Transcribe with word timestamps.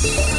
Thank 0.00 0.32
you. 0.32 0.37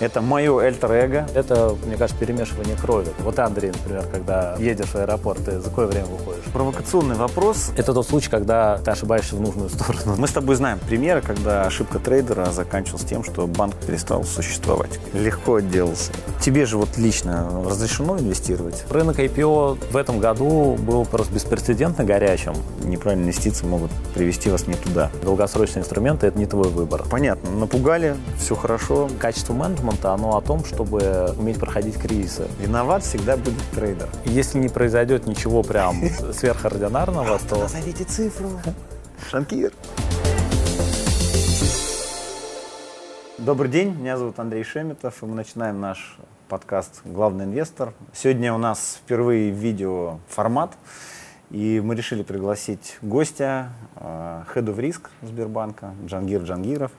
Это 0.00 0.22
мое 0.22 0.58
альтер-эго. 0.58 1.26
Это, 1.34 1.76
мне 1.84 1.96
кажется, 1.96 2.18
перемешивание 2.18 2.74
крови. 2.74 3.08
Вот 3.20 3.38
Андрей, 3.38 3.70
например, 3.70 4.04
когда 4.10 4.56
едешь 4.58 4.88
в 4.88 4.96
аэропорт, 4.96 5.44
ты 5.44 5.60
за 5.60 5.68
какое 5.68 5.86
время 5.86 6.06
выходишь? 6.06 6.44
Провокационный 6.52 7.16
вопрос. 7.16 7.70
Это 7.76 7.92
тот 7.92 8.08
случай, 8.08 8.30
когда 8.30 8.78
ты 8.78 8.90
ошибаешься 8.90 9.36
в 9.36 9.40
нужную 9.40 9.68
сторону. 9.68 10.16
Мы 10.16 10.26
с 10.26 10.32
тобой 10.32 10.56
знаем 10.56 10.78
примеры, 10.78 11.20
когда 11.20 11.64
ошибка 11.64 11.98
трейдера 11.98 12.46
заканчивалась 12.46 13.04
тем, 13.04 13.22
что 13.24 13.46
банк 13.46 13.76
перестал 13.76 14.24
существовать. 14.24 14.98
Легко 15.12 15.56
отделался. 15.56 16.12
Тебе 16.40 16.64
же 16.64 16.78
вот 16.78 16.96
лично 16.96 17.62
разрешено 17.66 18.18
инвестировать? 18.18 18.84
Рынок 18.88 19.18
IPO 19.18 19.92
в 19.92 19.96
этом 19.96 20.18
году 20.18 20.76
был 20.78 21.04
просто 21.04 21.34
беспрецедентно 21.34 22.04
горячим. 22.04 22.54
Неправильные 22.82 23.26
инвестиции 23.26 23.66
могут 23.66 23.90
привести 24.14 24.48
вас 24.48 24.66
не 24.66 24.74
туда. 24.74 25.10
Долгосрочные 25.22 25.82
инструменты– 25.82 26.26
это 26.28 26.38
не 26.38 26.46
твой 26.46 26.68
выбор. 26.68 27.04
Понятно. 27.10 27.50
Напугали, 27.50 28.16
все 28.38 28.54
хорошо. 28.54 29.10
Качество 29.18 29.52
менеджмента, 29.52 29.89
оно 30.04 30.36
о 30.36 30.40
том, 30.40 30.64
чтобы 30.64 31.34
уметь 31.36 31.58
проходить 31.58 31.98
кризисы. 31.98 32.48
Виноват 32.58 33.02
всегда 33.02 33.36
будет 33.36 33.62
трейдер. 33.74 34.08
Если 34.24 34.58
не 34.58 34.68
произойдет 34.68 35.26
ничего 35.26 35.62
прям 35.62 36.02
сверхординарного, 36.32 37.38
то... 37.48 37.56
Назовите 37.56 38.04
цифру. 38.04 38.48
Шанкир. 39.30 39.72
Добрый 43.38 43.70
день, 43.70 43.94
меня 43.94 44.18
зовут 44.18 44.38
Андрей 44.38 44.64
Шеметов, 44.64 45.22
и 45.22 45.26
мы 45.26 45.34
начинаем 45.34 45.80
наш 45.80 46.18
подкаст 46.48 47.00
«Главный 47.04 47.46
инвестор». 47.46 47.94
Сегодня 48.12 48.52
у 48.52 48.58
нас 48.58 49.00
впервые 49.02 49.50
видео 49.50 50.18
формат, 50.28 50.76
и 51.50 51.80
мы 51.82 51.94
решили 51.94 52.22
пригласить 52.22 52.98
гостя, 53.00 53.72
Head 53.96 54.66
of 54.66 54.76
Risk 54.76 55.08
Сбербанка, 55.22 55.94
Джангир 56.04 56.42
Джангиров. 56.42 56.92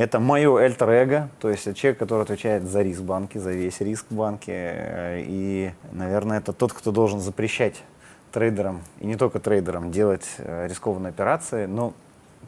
Это 0.00 0.18
мое 0.18 0.58
альтер-эго, 0.58 1.28
то 1.40 1.50
есть 1.50 1.76
человек, 1.76 1.98
который 1.98 2.22
отвечает 2.22 2.62
за 2.62 2.80
риск 2.80 3.02
банки, 3.02 3.36
за 3.36 3.50
весь 3.50 3.82
риск 3.82 4.06
банки. 4.08 4.50
э, 4.50 5.24
И, 5.26 5.72
наверное, 5.92 6.38
это 6.38 6.54
тот, 6.54 6.72
кто 6.72 6.90
должен 6.90 7.20
запрещать 7.20 7.82
трейдерам, 8.32 8.80
и 9.00 9.06
не 9.06 9.16
только 9.16 9.40
трейдерам, 9.40 9.90
делать 9.90 10.26
э, 10.38 10.68
рискованные 10.68 11.10
операции. 11.10 11.66
Но 11.66 11.92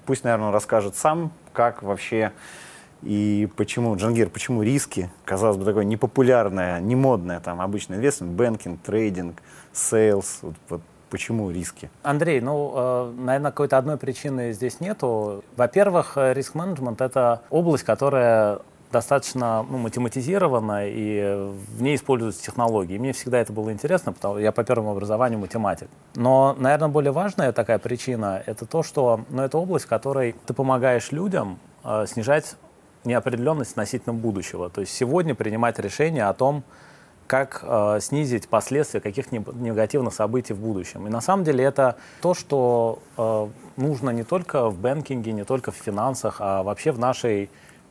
пусть, 0.07 0.25
наверное, 0.25 0.51
расскажет 0.51 0.97
сам, 0.97 1.31
как 1.53 1.83
вообще 1.83 2.33
и 3.03 3.47
почему, 3.55 3.95
Джангир, 3.97 4.31
почему 4.31 4.63
риски, 4.63 5.11
казалось 5.27 5.59
бы, 5.59 5.67
такое 5.67 5.85
непопулярное, 5.85 6.81
не 6.81 6.97
модное, 6.97 7.39
там, 7.41 7.61
обычный 7.61 7.99
investment 7.99 8.33
banking, 8.33 8.81
трейдинг, 8.81 9.43
sales, 9.75 10.39
вот, 10.41 10.55
вот 10.71 10.81
почему 11.13 11.51
риски? 11.51 11.91
Андрей, 12.03 12.41
ну, 12.41 12.73
э, 12.75 13.13
наверное, 13.19 13.51
какой-то 13.51 13.77
одной 13.77 13.99
причины 13.99 14.53
здесь 14.53 14.81
нету. 14.81 15.45
Во-первых, 15.57 16.17
э, 16.17 16.33
риск-менеджмент— 16.33 17.01
это 17.03 17.43
область, 17.51 17.85
которая 17.85 18.61
достаточно 18.91 19.65
ну, 19.69 19.79
математизирована, 19.79 20.89
и 20.89 21.51
в 21.77 21.83
ней 21.83 21.97
используются 21.97 22.43
технологии. 22.43 22.99
Мне 22.99 23.13
всегда 23.13 23.39
это 23.39 23.53
было 23.53 23.73
интересно, 23.73 24.13
потому 24.13 24.35
что 24.35 24.41
я 24.41 24.53
по 24.53 24.65
первому 24.65 24.93
образованию 24.93 25.39
математик. 25.39 25.89
Но, 26.15 26.57
наверное, 26.59 26.89
более 26.89 27.13
важная 27.13 27.53
такая 27.53 27.79
причина— 27.79 28.43
это 28.47 28.65
то, 28.65 28.83
что 28.83 29.21
ну, 29.29 29.43
это 29.43 29.59
область, 29.59 29.85
в 29.85 29.89
которой 29.89 30.35
ты 30.47 30.55
помогаешь 30.55 31.13
людям 31.13 31.59
э, 31.85 32.07
снижать 32.07 32.57
неопределенность 33.05 33.73
относительно 33.73 34.15
будущего. 34.15 34.71
То 34.71 34.81
есть 34.81 34.95
сегодня 34.95 35.35
принимать 35.35 35.79
решение 35.79 36.25
о 36.25 36.33
том, 36.33 36.63
как 37.33 37.61
э, 37.63 37.99
снизить 38.03 38.47
последствия 38.47 39.01
каких-нибудь 39.01 39.55
негативных 39.55 40.13
событий 40.13 40.53
в 40.53 40.59
будущем. 40.59 41.07
И 41.07 41.11
на 41.11 41.23
самом 41.23 41.45
деле 41.45 41.65
это 41.65 41.97
то, 42.21 42.35
что 42.35 42.99
э, 43.17 43.49
нужно 43.79 44.11
не 44.11 44.23
только 44.23 44.69
в 44.69 44.77
бэнкинге, 44.79 45.33
не 45.33 45.45
только 45.45 45.73
в 45.73 45.77
финансах, 45.77 46.37
а 46.41 46.63
вообще 46.63 46.93
в 46.93 46.99
нашей 46.99 47.49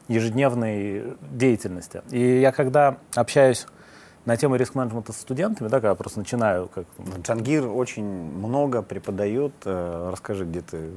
ежедневной 0.07 1.15
деятельности. 1.31 2.03
И 2.11 2.39
я 2.39 2.51
когда 2.51 2.97
общаюсь 3.15 3.65
на 4.25 4.37
тему 4.37 4.57
риск-менеджмента 4.57 5.11
с 5.11 5.17
студентами, 5.17 5.69
да, 5.69 5.79
когда 5.79 5.95
просто 5.95 6.19
начинаю 6.19 6.67
как... 6.67 6.85
Джангир 7.23 7.65
очень 7.65 8.03
много 8.05 8.83
преподает. 8.83 9.53
Э, 9.65 10.09
Расскажи, 10.11 10.45
где 10.45 10.61
ты, 10.61 10.91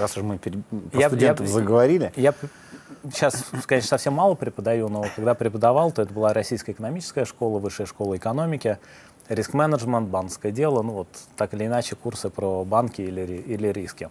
раз 0.00 0.16
уж 0.16 0.22
мы 0.22 0.38
перед, 0.38 0.64
про 0.90 0.98
Я- 0.98 1.08
студентов 1.08 1.46
я- 1.46 1.52
заговорили. 1.52 2.10
Я 2.16 2.32
сейчас, 3.12 3.44
конечно, 3.66 3.88
совсем 3.88 4.14
мало 4.14 4.34
преподаю, 4.34 4.88
но 4.88 5.04
когда 5.16 5.34
преподавал, 5.34 5.92
то 5.92 6.02
это 6.02 6.12
была 6.12 6.32
Российская 6.32 6.72
экономическая 6.72 7.24
школа, 7.24 7.58
Высшая 7.58 7.86
школа 7.86 8.16
экономики, 8.16 8.78
риск-менеджмент, 9.28 10.08
банковское 10.08 10.52
дело, 10.52 10.82
ну 10.82 10.92
вот 10.92 11.08
так 11.36 11.54
или 11.54 11.66
иначе 11.66 11.96
курсы 11.96 12.30
про 12.30 12.64
банки 12.64 13.02
или, 13.02 13.20
или 13.20 13.68
риски. 13.68 14.08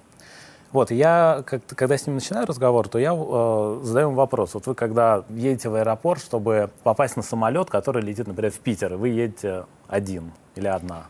Вот, 0.71 0.89
я, 0.89 1.43
как- 1.45 1.65
когда 1.67 1.97
с 1.97 2.07
ним 2.07 2.15
начинаю 2.15 2.45
разговор, 2.47 2.87
то 2.87 2.97
я 2.97 3.13
э, 3.13 3.79
задаю 3.83 4.07
ему 4.07 4.15
вопрос. 4.15 4.53
Вот 4.53 4.67
вы, 4.67 4.75
когда 4.75 5.23
едете 5.29 5.67
в 5.67 5.75
аэропорт, 5.75 6.21
чтобы 6.21 6.69
попасть 6.83 7.17
на 7.17 7.23
самолет, 7.23 7.69
который 7.69 8.01
летит, 8.01 8.27
например, 8.27 8.51
в 8.51 8.59
Питер, 8.59 8.93
и 8.93 8.95
вы 8.95 9.09
едете 9.09 9.65
один 9.89 10.31
или 10.55 10.67
одна, 10.67 11.07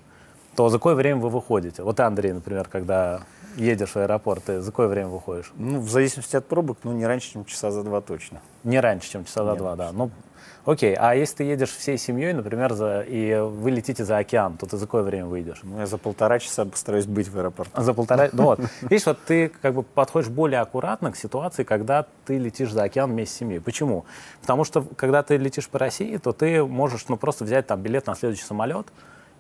то 0.55 0.69
за 0.69 0.77
какое 0.79 0.95
время 0.95 1.19
вы 1.19 1.29
выходите? 1.29 1.83
Вот 1.83 1.99
Андрей, 1.99 2.33
например, 2.33 2.67
когда 2.69 3.21
едешь 3.55 3.91
в 3.91 3.97
аэропорт, 3.97 4.43
ты 4.45 4.61
за 4.61 4.71
какое 4.71 4.87
время 4.87 5.09
выходишь? 5.09 5.51
Ну, 5.55 5.79
в 5.79 5.89
зависимости 5.89 6.35
от 6.35 6.47
пробок, 6.47 6.79
ну, 6.83 6.91
не 6.91 7.05
раньше, 7.05 7.31
чем 7.33 7.45
часа 7.45 7.71
за 7.71 7.83
два 7.83 8.01
точно. 8.01 8.41
Не 8.63 8.79
раньше, 8.79 9.09
чем 9.11 9.25
часа 9.25 9.43
за 9.45 9.51
Не 9.51 9.57
два, 9.57 9.75
раньше. 9.75 9.93
да. 9.93 9.97
Ну, 9.97 10.11
окей. 10.65 10.95
А 10.95 11.15
если 11.15 11.37
ты 11.37 11.43
едешь 11.43 11.71
всей 11.71 11.97
семьей, 11.97 12.33
например, 12.33 12.73
за, 12.73 13.01
и 13.01 13.39
вы 13.39 13.71
летите 13.71 14.05
за 14.05 14.17
океан, 14.17 14.57
то 14.57 14.65
ты 14.65 14.77
за 14.77 14.85
какое 14.85 15.03
время 15.03 15.25
выйдешь? 15.25 15.59
Ну, 15.63 15.79
я 15.79 15.85
за 15.85 15.97
полтора 15.97 16.39
часа 16.39 16.65
постараюсь 16.65 17.05
быть 17.05 17.27
в 17.27 17.37
аэропорту. 17.37 17.81
За 17.81 17.93
полтора... 17.93 18.29
Ну 18.31 18.43
вот. 18.43 18.59
Видишь, 18.81 19.05
вот 19.05 19.19
ты 19.25 19.49
как 19.49 19.73
бы 19.73 19.83
подходишь 19.83 20.29
более 20.29 20.59
аккуратно 20.59 21.11
к 21.11 21.17
ситуации, 21.17 21.63
когда 21.63 22.05
ты 22.25 22.37
летишь 22.37 22.71
за 22.71 22.83
океан 22.83 23.11
вместе 23.11 23.35
с 23.35 23.37
семьей. 23.39 23.59
Почему? 23.59 24.05
Потому 24.41 24.63
что 24.63 24.85
когда 24.95 25.23
ты 25.23 25.37
летишь 25.37 25.67
по 25.67 25.79
России, 25.79 26.17
то 26.17 26.31
ты 26.31 26.63
можешь 26.63 27.05
ну, 27.07 27.17
просто 27.17 27.43
взять 27.45 27.67
там 27.67 27.81
билет 27.81 28.07
на 28.07 28.15
следующий 28.15 28.43
самолет, 28.45 28.87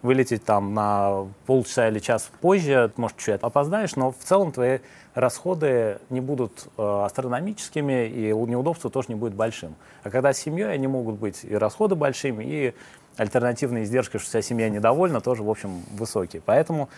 вылететь 0.01 0.43
там 0.43 0.73
на 0.73 1.27
полчаса 1.45 1.87
или 1.87 1.99
час 1.99 2.29
позже, 2.41 2.91
может, 2.97 3.17
чуть 3.17 3.41
опоздаешь, 3.41 3.95
но 3.95 4.11
в 4.11 4.17
целом 4.17 4.51
твои 4.51 4.79
расходы 5.13 5.99
не 6.09 6.21
будут 6.21 6.67
э, 6.77 7.03
астрономическими, 7.05 8.07
и 8.07 8.33
неудобства 8.33 8.89
тоже 8.89 9.09
не 9.09 9.15
будет 9.15 9.33
большим. 9.33 9.75
А 10.03 10.09
когда 10.09 10.33
с 10.33 10.37
семьей, 10.37 10.71
они 10.71 10.87
могут 10.87 11.15
быть 11.15 11.43
и 11.43 11.55
расходы 11.55 11.95
большими, 11.95 12.43
и 12.43 12.73
альтернативные 13.17 13.83
издержки, 13.83 14.17
что 14.17 14.27
вся 14.27 14.41
семья 14.41 14.69
недовольна, 14.69 15.21
тоже, 15.21 15.43
в 15.43 15.49
общем, 15.49 15.81
высокие. 15.91 16.41
Поэтому, 16.45 16.89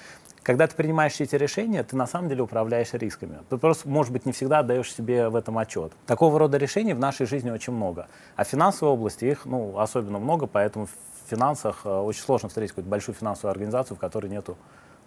когда 0.41 0.68
ты 0.68 0.75
принимаешь 0.75 1.19
эти 1.19 1.35
решения, 1.35 1.84
ты 1.84 1.96
на 1.96 2.07
самом 2.07 2.29
деле 2.29 2.44
управляешь 2.44 2.94
рисками. 2.94 3.40
Ты 3.50 3.57
просто, 3.57 3.88
может 3.88 4.12
быть, 4.12 4.25
не 4.25 4.31
всегда 4.31 4.59
отдаешь 4.59 4.94
себе 4.94 5.29
в 5.29 5.35
этом 5.35 5.57
отчет. 5.57 5.94
Такого 6.06 6.38
рода 6.40 6.57
решений 6.57 6.94
в 6.94 7.00
нашей 7.00 7.25
жизни 7.25 7.50
очень 7.50 7.73
много. 7.73 8.07
А 8.35 8.44
в 8.44 8.47
финансовой 8.47 8.94
области 8.94 9.25
их 9.25 9.46
ну, 9.46 9.78
особенно 9.79 10.19
много, 10.19 10.47
поэтому 10.47 10.88
в 10.88 11.29
финансах 11.29 11.81
э, 11.85 11.90
очень 11.90 12.22
сложно 12.22 12.50
встретить 12.50 12.72
какую-то 12.72 12.90
большую 12.90 13.16
финансовую 13.16 13.52
организацию, 13.52 13.97
в 13.97 14.00
которой 14.00 14.28
нету 14.28 14.57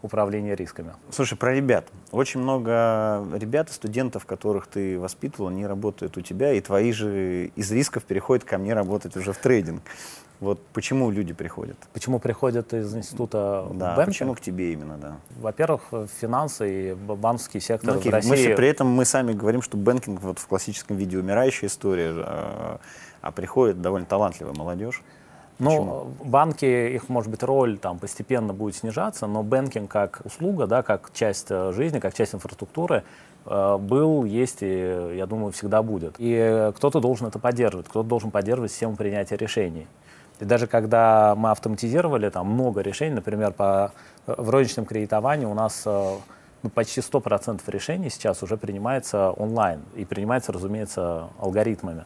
управления 0.03 0.55
рисками. 0.55 0.93
Слушай, 1.11 1.37
про 1.37 1.55
ребят. 1.55 1.87
Очень 2.13 2.41
много 2.41 3.27
ребят, 3.35 3.71
и 3.71 3.73
студентов, 3.73 4.27
которых 4.27 4.67
ты 4.67 4.99
воспитывал, 4.99 5.49
они 5.49 5.67
работают 5.67 6.17
у 6.17 6.21
тебя, 6.21 6.53
и 6.53 6.61
твои 6.61 6.93
же 6.93 7.47
из 7.57 7.71
рисков 7.73 8.05
переходят 8.05 8.45
ко 8.45 8.59
мне 8.59 8.75
работать 8.75 9.17
уже 9.17 9.33
в 9.33 9.39
трейдинг. 9.39 9.83
Вот 10.41 10.61
почему 10.75 11.11
люди 11.11 11.33
приходят? 11.33 11.77
Почему 11.95 12.19
приходят 12.19 12.75
из 12.75 12.95
института 12.95 13.67
Да, 13.73 13.97
Бенки? 13.97 14.11
почему 14.11 14.35
к 14.35 14.41
тебе 14.41 14.73
именно, 14.73 14.99
да? 14.99 15.17
Во-первых, 15.41 15.83
э, 15.93 16.07
финансы 16.21 16.91
и 16.91 16.95
банковский 16.95 17.61
сектор 17.61 17.95
Ну, 17.95 18.01
окей, 18.01 18.11
в 18.11 18.15
России... 18.15 18.49
мы 18.49 18.55
при 18.55 18.69
этом 18.69 18.87
мы 18.89 19.05
сами 19.07 19.33
говорим, 19.33 19.63
что 19.63 19.77
banking 19.79 20.21
вот 20.21 20.39
в 20.39 20.47
классическом 20.47 20.97
виде 20.97 21.19
умирающая 21.19 21.69
история, 21.69 22.13
а, 22.17 22.81
а 23.23 23.33
приходит 23.33 23.81
довольно 23.81 24.07
талантливая 24.07 24.53
молодежь. 24.53 25.03
Ну, 25.59 26.13
банки, 26.23 26.67
их, 26.67 27.09
может 27.09 27.31
быть, 27.31 27.43
роль 27.43 27.79
там 27.79 27.99
постепенно 27.99 28.53
будет 28.53 28.77
снижаться, 28.77 29.27
но 29.27 29.43
banking 29.43 29.91
как 29.91 30.21
услуга, 30.25 30.67
да, 30.67 30.83
как 30.83 31.11
часть 31.15 31.47
э, 31.49 31.73
жизни, 31.73 31.99
как 31.99 32.15
часть 32.15 32.35
инфраструктуры 32.35 33.05
э, 33.47 33.77
был, 33.79 34.25
есть 34.25 34.59
и, 34.61 35.15
я 35.17 35.25
думаю, 35.25 35.53
всегда 35.53 35.83
будет. 35.83 36.17
И 36.19 36.31
э, 36.31 36.73
кто-то 36.77 37.01
должен 37.01 37.29
это 37.29 37.39
поддерживать, 37.39 37.89
кто-то 37.89 38.07
должен 38.07 38.31
поддерживать 38.31 38.71
систему 38.71 38.97
принятия 38.97 39.37
решений. 39.37 39.87
И 40.41 40.45
даже 40.45 40.67
когда 40.67 41.35
мы 41.37 41.51
автоматизировали 41.51 42.29
там 42.29 42.47
много 42.47 42.81
решений, 42.81 43.15
например, 43.15 43.53
по, 43.53 43.93
э, 44.27 44.35
в 44.37 44.51
розничном 44.51 44.85
кредитовании 44.85 45.47
у 45.47 45.55
нас 45.55 45.83
э, 45.87 46.17
ну, 46.63 46.71
почти 46.71 47.01
100% 47.01 47.61
решений 47.69 48.11
сейчас 48.11 48.43
уже 48.43 48.57
принимается 48.57 49.31
онлайн. 49.31 49.81
И 49.95 50.05
принимается, 50.05 50.53
разумеется, 50.53 51.29
алгоритмами. 51.39 52.05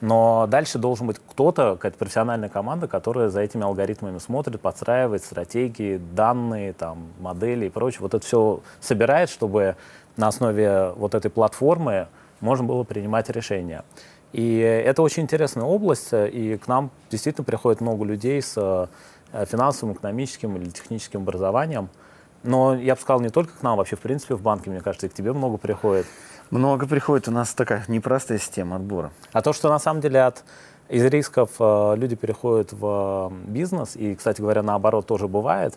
Но 0.00 0.46
дальше 0.48 0.78
должен 0.78 1.08
быть 1.08 1.18
кто-то, 1.18 1.72
какая-то 1.74 1.98
профессиональная 1.98 2.48
команда, 2.48 2.86
которая 2.86 3.28
за 3.30 3.40
этими 3.40 3.64
алгоритмами 3.64 4.18
смотрит, 4.18 4.60
подстраивает 4.60 5.24
стратегии, 5.24 6.00
данные, 6.14 6.72
там, 6.72 7.08
модели 7.18 7.66
и 7.66 7.68
прочее. 7.68 8.02
Вот 8.02 8.14
это 8.14 8.24
все 8.24 8.60
собирает, 8.80 9.28
чтобы 9.28 9.76
на 10.16 10.28
основе 10.28 10.90
вот 10.96 11.14
этой 11.14 11.30
платформы 11.30 12.06
можно 12.40 12.64
было 12.64 12.84
принимать 12.84 13.28
решения. 13.30 13.82
И 14.32 14.58
это 14.58 15.02
очень 15.02 15.22
интересная 15.22 15.64
область, 15.64 16.08
и 16.12 16.58
к 16.58 16.68
нам 16.68 16.90
действительно 17.10 17.44
приходит 17.44 17.80
много 17.80 18.04
людей 18.04 18.42
с 18.42 18.54
э, 18.56 19.46
финансовым, 19.46 19.94
экономическим 19.94 20.56
или 20.56 20.68
техническим 20.68 21.22
образованием, 21.22 21.88
Но 22.42 22.74
я 22.74 22.94
бы 22.94 23.00
сказал, 23.00 23.20
не 23.20 23.30
только 23.30 23.52
к 23.58 23.62
нам, 23.62 23.76
вообще, 23.78 23.96
в 23.96 24.00
принципе, 24.00 24.34
в 24.34 24.42
банке, 24.42 24.70
мне 24.70 24.80
кажется, 24.80 25.06
и 25.06 25.08
к 25.08 25.14
тебе 25.14 25.32
много 25.32 25.56
приходит. 25.56 26.06
Много 26.50 26.86
приходит, 26.86 27.28
у 27.28 27.30
нас 27.30 27.52
такая 27.52 27.84
непростая 27.88 28.38
система 28.38 28.76
отбора. 28.76 29.10
А 29.32 29.42
то, 29.42 29.52
что 29.52 29.68
на 29.68 29.78
самом 29.78 30.00
деле 30.00 30.22
от 30.22 30.44
из 30.88 31.04
рисков 31.04 31.50
э, 31.58 31.94
люди 31.96 32.16
переходят 32.16 32.72
в 32.72 33.30
бизнес, 33.46 33.94
и, 33.94 34.14
кстати 34.14 34.40
говоря, 34.40 34.62
наоборот 34.62 35.06
тоже 35.06 35.28
бывает. 35.28 35.74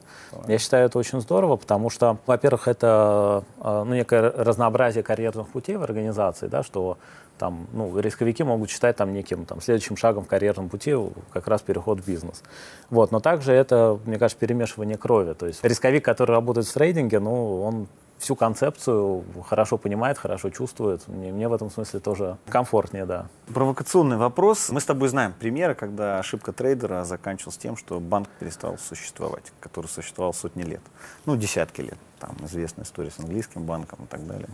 Я 0.47 0.57
считаю 0.57 0.85
это 0.85 0.97
очень 0.97 1.19
здорово, 1.19 1.57
потому 1.57 1.89
что, 1.89 2.17
во-первых, 2.25 2.67
это 2.69 3.43
э, 3.59 3.83
ну, 3.85 3.93
некое 3.93 4.31
разнообразие 4.31 5.03
карьерных 5.03 5.49
путей 5.49 5.75
в 5.75 5.83
организации, 5.83 6.47
да, 6.47 6.63
что 6.63 6.97
там, 7.41 7.65
ну, 7.73 7.99
рисковики 7.99 8.43
могут 8.43 8.69
считать 8.69 8.97
там 8.97 9.13
неким 9.13 9.45
там, 9.45 9.61
следующим 9.61 9.97
шагом 9.97 10.25
в 10.25 10.27
карьерном 10.27 10.69
пути 10.69 10.95
как 11.33 11.47
раз 11.47 11.63
переход 11.63 11.99
в 11.99 12.05
бизнес. 12.05 12.43
Вот. 12.91 13.11
Но 13.11 13.19
также 13.19 13.51
это, 13.51 13.99
мне 14.05 14.19
кажется, 14.19 14.39
перемешивание 14.39 14.95
крови. 14.95 15.33
То 15.33 15.47
есть 15.47 15.63
рисковик, 15.63 16.05
который 16.05 16.33
работает 16.33 16.67
в 16.67 16.71
трейдинге, 16.71 17.19
ну, 17.19 17.63
он 17.63 17.87
всю 18.19 18.35
концепцию 18.35 19.23
хорошо 19.49 19.79
понимает, 19.79 20.19
хорошо 20.19 20.51
чувствует. 20.51 21.07
Мне, 21.07 21.31
мне 21.31 21.47
в 21.47 21.53
этом 21.53 21.71
смысле 21.71 21.99
тоже 21.99 22.37
комфортнее, 22.47 23.07
да. 23.07 23.25
Провокационный 23.51 24.17
вопрос. 24.17 24.69
Мы 24.69 24.79
с 24.79 24.85
тобой 24.85 25.09
знаем 25.09 25.33
примеры, 25.33 25.73
когда 25.73 26.19
ошибка 26.19 26.53
трейдера 26.53 27.05
заканчивалась 27.05 27.57
тем, 27.57 27.75
что 27.75 27.99
банк 27.99 28.29
перестал 28.39 28.77
существовать, 28.77 29.51
который 29.59 29.87
существовал 29.87 30.35
сотни 30.35 30.61
лет. 30.61 30.81
Ну, 31.25 31.35
десятки 31.35 31.81
лет. 31.81 31.97
Там 32.19 32.35
известная 32.43 32.85
история 32.85 33.09
с 33.09 33.17
английским 33.17 33.63
банком 33.63 34.03
и 34.03 34.07
так 34.07 34.27
далее. 34.27 34.47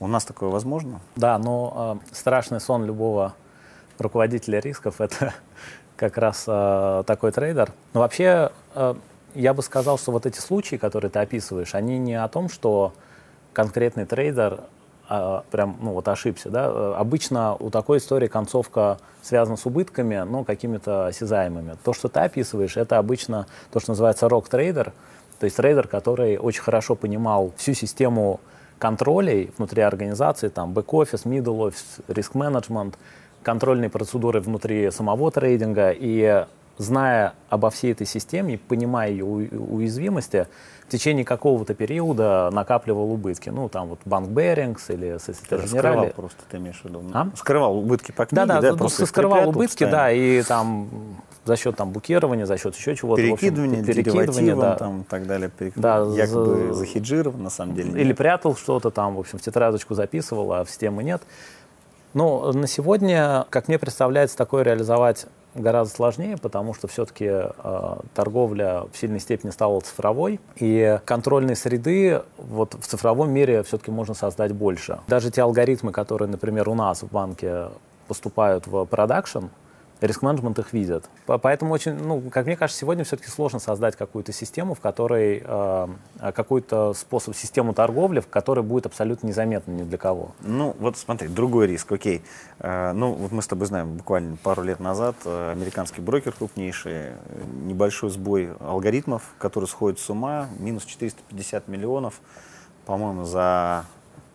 У 0.00 0.06
нас 0.06 0.24
такое 0.24 0.48
возможно? 0.48 1.00
Да, 1.16 1.38
но 1.38 2.00
э, 2.10 2.14
страшный 2.14 2.60
сон 2.60 2.84
любого 2.84 3.34
руководителя 3.98 4.60
рисков 4.60 5.00
это 5.00 5.34
как 5.96 6.18
раз 6.18 6.44
э, 6.46 7.04
такой 7.06 7.32
трейдер. 7.32 7.72
Но 7.94 8.00
вообще 8.00 8.52
э, 8.74 8.94
я 9.34 9.54
бы 9.54 9.62
сказал, 9.62 9.98
что 9.98 10.12
вот 10.12 10.26
эти 10.26 10.38
случаи, 10.38 10.76
которые 10.76 11.10
ты 11.10 11.18
описываешь, 11.18 11.74
они 11.74 11.98
не 11.98 12.14
о 12.14 12.28
том, 12.28 12.48
что 12.48 12.92
конкретный 13.52 14.06
трейдер 14.06 14.60
а, 15.08 15.42
прям, 15.50 15.78
ну 15.80 15.92
вот 15.92 16.06
ошибся, 16.06 16.50
да. 16.50 16.96
Обычно 16.96 17.54
у 17.54 17.70
такой 17.70 17.98
истории 17.98 18.28
концовка 18.28 18.98
связана 19.22 19.56
с 19.56 19.64
убытками, 19.64 20.18
но 20.18 20.44
какими-то 20.44 21.06
осязаемыми. 21.06 21.76
То, 21.82 21.94
что 21.94 22.08
ты 22.08 22.20
описываешь, 22.20 22.76
это 22.76 22.98
обычно 22.98 23.46
то, 23.72 23.80
что 23.80 23.92
называется 23.92 24.28
rogue 24.28 24.53
трейдер, 24.53 24.92
то 25.40 25.44
есть 25.44 25.56
трейдер, 25.56 25.88
который 25.88 26.36
очень 26.36 26.62
хорошо 26.62 26.94
понимал 26.94 27.52
всю 27.56 27.72
систему 27.72 28.40
контролей 28.78 29.50
внутри 29.56 29.82
организации, 29.82 30.48
там 30.48 30.72
бэк-офис, 30.72 31.24
middle 31.24 31.58
офис, 31.58 31.98
риск-менеджмент, 32.08 32.98
контрольные 33.42 33.90
процедуры 33.90 34.40
внутри 34.40 34.90
самого 34.90 35.30
трейдинга, 35.30 35.90
и 35.90 36.46
зная 36.78 37.34
обо 37.48 37.70
всей 37.70 37.92
этой 37.92 38.06
системе, 38.06 38.58
понимая 38.58 39.10
ее 39.10 39.24
уязвимости, 39.24 40.46
в 40.86 40.90
течение 40.90 41.24
какого-то 41.24 41.74
периода 41.74 42.50
накапливал 42.52 43.12
убытки. 43.12 43.50
Ну, 43.50 43.68
там 43.68 43.88
вот 43.88 44.00
банк 44.06 44.30
Берингс 44.30 44.88
или 44.88 45.16
Societe 45.16 45.64
Generale. 45.64 46.14
просто, 46.14 46.42
ты 46.50 46.56
имеешь 46.56 46.80
в 46.80 46.84
виду? 46.86 47.02
А? 47.12 47.28
Скрывал 47.36 47.76
убытки 47.78 48.12
по 48.12 48.24
книге, 48.24 48.46
да? 48.46 48.60
Да, 48.60 48.70
да, 48.70 48.76
просто 48.76 49.04
скрывал 49.04 49.50
убытки, 49.50 49.84
да, 49.84 50.10
и 50.10 50.42
там 50.42 50.88
за 51.48 51.56
счет 51.56 51.76
там 51.76 51.90
букирования, 51.90 52.46
за 52.46 52.56
счет 52.58 52.76
еще 52.76 52.94
чего-то. 52.94 53.20
Перекидывания, 53.20 53.80
общем, 53.80 53.92
перекидывания, 53.92 54.54
да. 54.54 54.76
там 54.76 55.00
и 55.00 55.04
так 55.04 55.26
далее. 55.26 55.48
Перек... 55.48 55.72
Да, 55.76 56.04
якобы 56.14 56.68
за... 56.68 56.74
захеджирован, 56.74 57.42
на 57.42 57.50
самом 57.50 57.74
деле. 57.74 57.90
Или 57.92 58.08
нет. 58.08 58.16
прятал 58.16 58.54
что-то 58.54 58.90
там, 58.90 59.16
в 59.16 59.20
общем, 59.20 59.38
в 59.38 59.42
тетрадочку 59.42 59.94
записывал, 59.94 60.52
а 60.52 60.64
в 60.64 60.70
системы 60.70 61.02
нет. 61.02 61.22
Но 62.14 62.52
на 62.52 62.66
сегодня, 62.66 63.46
как 63.50 63.68
мне 63.68 63.78
представляется, 63.78 64.36
такое 64.36 64.62
реализовать 64.62 65.26
гораздо 65.54 65.94
сложнее, 65.94 66.36
потому 66.36 66.74
что 66.74 66.86
все-таки 66.86 67.26
э, 67.26 67.96
торговля 68.14 68.84
в 68.92 68.96
сильной 68.96 69.20
степени 69.20 69.50
стала 69.50 69.80
цифровой, 69.80 70.40
и 70.56 71.00
контрольной 71.04 71.56
среды 71.56 72.22
вот 72.36 72.74
в 72.74 72.86
цифровом 72.86 73.30
мире 73.30 73.62
все-таки 73.62 73.90
можно 73.90 74.14
создать 74.14 74.52
больше. 74.52 75.00
Даже 75.08 75.30
те 75.30 75.42
алгоритмы, 75.42 75.92
которые, 75.92 76.28
например, 76.28 76.68
у 76.68 76.74
нас 76.74 77.02
в 77.02 77.08
банке 77.08 77.68
поступают 78.06 78.66
в 78.66 78.84
продакшн, 78.84 79.46
риск-менеджмент 80.00 80.58
их 80.58 80.72
видит. 80.72 81.08
Поэтому 81.26 81.72
очень, 81.72 81.94
ну, 81.94 82.20
как 82.30 82.46
мне 82.46 82.56
кажется, 82.56 82.80
сегодня 82.80 83.04
все-таки 83.04 83.30
сложно 83.30 83.58
создать 83.58 83.96
какую-то 83.96 84.32
систему, 84.32 84.74
в 84.74 84.80
которой 84.80 85.42
э, 85.44 85.88
какой-то 86.34 86.94
способ, 86.94 87.34
систему 87.34 87.74
торговли, 87.74 88.20
в 88.20 88.28
которой 88.28 88.64
будет 88.64 88.86
абсолютно 88.86 89.26
незаметно 89.26 89.72
ни 89.72 89.82
для 89.82 89.98
кого. 89.98 90.32
Ну, 90.40 90.76
вот 90.78 90.96
смотри, 90.96 91.28
другой 91.28 91.66
риск, 91.66 91.90
окей. 91.90 92.22
Э, 92.58 92.92
ну, 92.92 93.12
вот 93.12 93.32
мы 93.32 93.42
с 93.42 93.46
тобой 93.46 93.66
знаем, 93.66 93.94
буквально 93.94 94.36
пару 94.36 94.62
лет 94.62 94.80
назад 94.80 95.16
э, 95.24 95.52
американский 95.52 96.00
брокер 96.00 96.32
крупнейший, 96.32 96.92
э, 96.92 97.16
небольшой 97.64 98.10
сбой 98.10 98.50
алгоритмов, 98.60 99.22
который 99.38 99.66
сходит 99.66 99.98
с 99.98 100.08
ума, 100.10 100.48
минус 100.58 100.84
450 100.84 101.68
миллионов, 101.68 102.20
по-моему, 102.86 103.24
за 103.24 103.84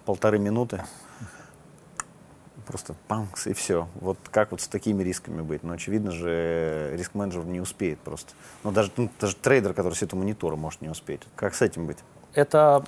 полторы 0.05 0.39
минуты 0.39 0.83
просто 2.63 2.95
панкс 3.07 3.47
и 3.47 3.53
все. 3.53 3.87
Вот 3.95 4.17
как 4.31 4.51
вот 4.51 4.61
с 4.61 4.67
такими 4.67 5.03
рисками 5.03 5.41
быть? 5.41 5.63
Но 5.63 5.73
очевидно 5.73 6.11
же, 6.11 6.91
риск-менеджер 6.97 7.45
не 7.45 7.61
успеет 7.61 7.99
просто. 7.99 8.33
Ну, 8.63 8.71
даже, 8.71 8.91
ну, 8.97 9.09
даже 9.19 9.35
трейдер, 9.35 9.73
который 9.73 9.93
сидит 9.93 10.13
у 10.13 10.17
монитора, 10.17 10.55
может 10.55 10.81
не 10.81 10.89
успеть. 10.89 11.21
Как 11.35 11.55
с 11.55 11.61
этим 11.61 11.85
быть? 11.85 11.97
Это 12.33 12.83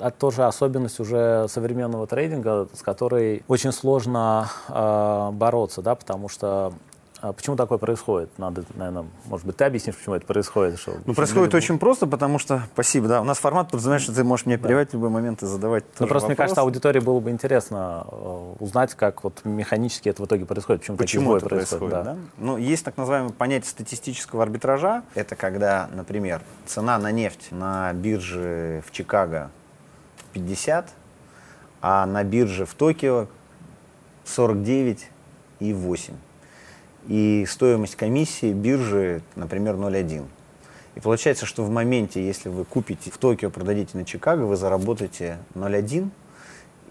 а 0.00 0.10
тоже 0.10 0.44
особенность 0.44 1.00
уже 1.00 1.46
современного 1.48 2.06
трейдинга, 2.06 2.68
с 2.72 2.82
которой 2.82 3.42
очень 3.48 3.72
сложно 3.72 4.48
э, 4.68 5.30
бороться, 5.32 5.82
да, 5.82 5.94
потому 5.94 6.28
что 6.28 6.72
а 7.20 7.32
почему 7.32 7.56
такое 7.56 7.78
происходит? 7.78 8.30
Надо, 8.38 8.62
наверное, 8.74 9.06
может 9.26 9.44
быть, 9.44 9.56
ты 9.56 9.64
объяснишь, 9.64 9.96
почему 9.96 10.14
это 10.14 10.24
происходит? 10.24 10.78
Что, 10.78 10.94
ну, 11.04 11.14
происходит 11.14 11.52
люди... 11.52 11.64
очень 11.64 11.78
просто, 11.78 12.06
потому 12.06 12.38
что, 12.38 12.62
спасибо, 12.72 13.08
да, 13.08 13.20
у 13.20 13.24
нас 13.24 13.38
формат 13.38 13.70
подразумевает, 13.70 14.02
что 14.02 14.14
ты 14.14 14.22
можешь 14.22 14.46
мне 14.46 14.56
да. 14.56 14.68
в 14.68 14.92
любой 14.92 15.10
момент 15.10 15.42
и 15.42 15.46
задавать 15.46 15.84
Ну, 15.98 16.06
просто, 16.06 16.14
вопрос. 16.14 16.28
мне 16.28 16.36
кажется, 16.36 16.60
аудитории 16.60 17.00
было 17.00 17.18
бы 17.18 17.30
интересно 17.30 18.06
э, 18.08 18.54
узнать, 18.60 18.94
как 18.94 19.24
вот 19.24 19.44
механически 19.44 20.08
это 20.08 20.22
в 20.22 20.26
итоге 20.26 20.46
происходит, 20.46 20.82
почему, 20.82 20.96
почему 20.96 21.36
это 21.36 21.48
происходит. 21.48 21.90
происходит 21.90 22.04
да. 22.04 22.14
Да? 22.14 22.18
Ну, 22.36 22.56
есть 22.56 22.84
так 22.84 22.96
называемое 22.96 23.32
понятие 23.32 23.70
статистического 23.70 24.44
арбитража. 24.44 25.02
Это 25.14 25.34
когда, 25.34 25.88
например, 25.92 26.42
цена 26.66 26.98
на 26.98 27.10
нефть 27.10 27.48
на 27.50 27.92
бирже 27.94 28.84
в 28.86 28.92
Чикаго 28.92 29.50
50, 30.34 30.90
а 31.80 32.06
на 32.06 32.22
бирже 32.22 32.64
в 32.64 32.74
Токио 32.74 33.26
49 34.24 35.10
и 35.58 35.72
8 35.72 36.14
и 37.08 37.46
стоимость 37.48 37.96
комиссии 37.96 38.52
биржи, 38.52 39.22
например, 39.34 39.74
0,1. 39.74 40.26
И 40.94 41.00
получается, 41.00 41.46
что 41.46 41.64
в 41.64 41.70
моменте, 41.70 42.24
если 42.24 42.48
вы 42.50 42.64
купите 42.64 43.10
в 43.10 43.16
Токио, 43.18 43.50
продадите 43.50 43.96
на 43.96 44.04
Чикаго, 44.04 44.42
вы 44.42 44.56
заработаете 44.56 45.38
0,1. 45.54 46.10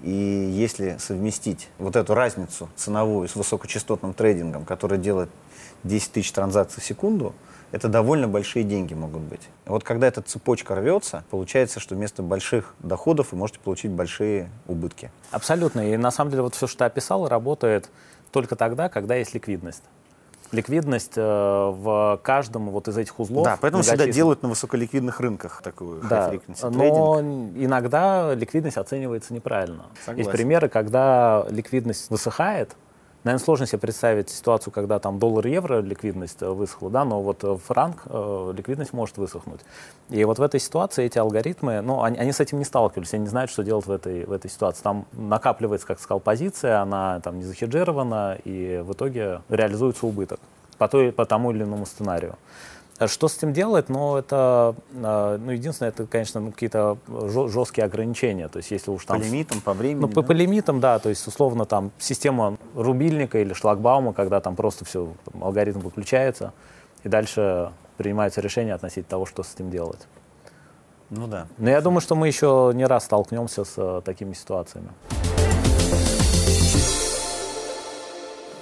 И 0.02 0.12
если 0.12 0.98
совместить 1.00 1.70
вот 1.78 1.96
эту 1.96 2.14
разницу 2.14 2.70
ценовую 2.76 3.28
с 3.28 3.36
высокочастотным 3.36 4.14
трейдингом, 4.14 4.66
который 4.66 4.98
делает 4.98 5.30
10 5.84 6.12
тысяч 6.12 6.32
транзакций 6.32 6.82
в 6.82 6.86
секунду, 6.86 7.34
это 7.72 7.88
довольно 7.88 8.28
большие 8.28 8.64
деньги 8.64 8.94
могут 8.94 9.24
быть. 9.24 9.42
Вот 9.66 9.84
когда 9.84 10.08
эта 10.08 10.22
цепочка 10.22 10.76
рвется, 10.76 11.26
получается, 11.30 11.80
что 11.80 11.96
вместо 11.96 12.24
больших 12.24 12.74
доходов 12.80 13.32
вы 13.32 13.40
можете 13.40 13.60
получить 13.60 13.92
большие 13.92 14.50
убытки. 14.68 15.12
Абсолютно. 15.32 15.94
И 15.94 15.98
на 15.98 16.12
самом 16.12 16.32
деле 16.32 16.44
вот 16.44 16.56
все, 16.56 16.66
что 16.68 16.80
ты 16.80 16.86
описал, 16.86 17.28
работает 17.28 17.90
только 18.32 18.56
тогда, 18.56 18.88
когда 18.88 19.16
есть 19.16 19.34
ликвидность 19.34 19.84
ликвидность 20.52 21.14
э, 21.16 21.22
в 21.22 22.20
каждом 22.24 22.70
вот 22.70 22.88
из 22.88 22.98
этих 22.98 23.20
узлов. 23.20 23.46
Да, 23.46 23.58
поэтому 23.60 23.84
всегда 23.84 24.08
делают 24.08 24.44
на 24.44 24.50
высоколиквидных 24.50 25.20
рынках 25.20 25.62
такую 25.64 26.02
да, 26.04 26.32
но 26.64 27.20
иногда 27.22 28.34
ликвидность 28.34 28.78
оценивается 28.78 29.34
неправильно. 29.34 29.88
Согласен. 30.06 30.18
Есть 30.18 30.32
примеры, 30.32 30.70
когда 30.70 31.46
ликвидность 31.50 32.10
высыхает, 32.10 32.76
Наверное, 33.24 33.44
сложно 33.44 33.66
себе 33.66 33.80
представить 33.80 34.30
ситуацию, 34.30 34.72
когда 34.72 35.00
там 35.00 35.20
доллар-евро 35.20 35.82
ликвидность 35.82 36.42
э, 36.42 36.50
высохла, 36.50 36.90
да, 36.90 37.04
но 37.04 37.22
вот 37.22 37.44
э, 37.44 37.58
франк 37.58 38.04
э, 38.06 38.54
ликвидность 38.56 38.94
может 38.94 39.18
высохнуть. 39.18 39.62
И 40.10 40.24
вот 40.24 40.40
в 40.40 40.42
этой 40.42 40.60
ситуации 40.60 41.06
эти 41.06 41.18
алгоритмы, 41.18 41.82
ну, 41.82 42.04
они, 42.04 42.18
они 42.18 42.32
с 42.32 42.40
этим 42.40 42.60
не 42.60 42.64
сталкивались, 42.64 43.14
они 43.14 43.24
не 43.24 43.30
знают, 43.30 43.52
что 43.52 43.64
делать 43.64 43.86
в 43.86 43.92
этой, 43.92 44.26
в 44.26 44.32
этой 44.32 44.50
ситуации. 44.50 44.82
Там 44.84 45.06
накапливается, 45.12 45.88
как 45.88 46.00
сказал, 46.00 46.20
позиция, 46.20 46.80
она 46.80 47.20
там 47.20 47.40
не 47.40 47.44
захеджирована, 47.44 48.38
и 48.46 48.82
в 48.86 48.94
итоге 48.94 49.42
реализуется 49.50 50.06
убыток 50.06 50.40
по, 50.78 50.88
той, 50.88 51.12
по 51.12 51.26
тому 51.26 51.52
или 51.52 51.64
иному 51.64 51.86
сценарию. 51.86 52.36
Что 53.06 53.28
с 53.28 53.38
этим 53.38 53.54
делать? 53.54 53.90
Ну, 53.90 54.16
это, 54.16 54.76
а, 54.96 55.38
ну, 55.38 55.52
единственное, 55.52 55.90
это, 55.90 56.08
конечно, 56.08 56.40
ну, 56.40 56.52
какие-то 56.52 56.98
жесткие 57.48 57.86
ограничения. 57.86 58.48
То 58.48 58.58
есть, 58.58 58.72
если 58.72 58.90
уж 58.90 59.06
там... 59.06 59.20
По 59.20 59.24
лимитам, 59.24 59.62
по 59.62 59.74
времени? 59.74 60.02
Ну, 60.02 60.08
по, 60.08 60.22
да? 60.22 60.28
по 60.28 60.32
лимитам, 60.32 60.80
да. 60.80 60.98
То 60.98 61.10
есть, 61.10 61.28
условно, 61.28 61.66
там, 61.66 61.92
система 62.00 62.58
рубильника 62.74 63.38
или 63.38 63.54
шлагбаума, 63.54 64.14
когда 64.14 64.40
там 64.42 64.56
просто 64.56 64.84
все, 64.84 65.14
там, 65.32 65.44
алгоритм 65.44 65.80
выключается, 65.80 66.54
и 67.04 67.10
дальше 67.10 67.72
принимается 67.98 68.42
решение 68.42 68.74
относительно 68.74 69.10
того, 69.10 69.28
что 69.28 69.44
с 69.44 69.54
этим 69.54 69.70
делать. 69.70 70.08
Ну 71.12 71.28
да. 71.28 71.48
Но 71.60 71.70
я 71.70 71.82
думаю, 71.82 72.02
что 72.02 72.16
мы 72.16 72.28
еще 72.28 72.72
не 72.74 72.86
раз 72.86 73.06
столкнемся 73.06 73.64
с 73.64 74.02
такими 74.02 74.34
ситуациями. 74.34 74.90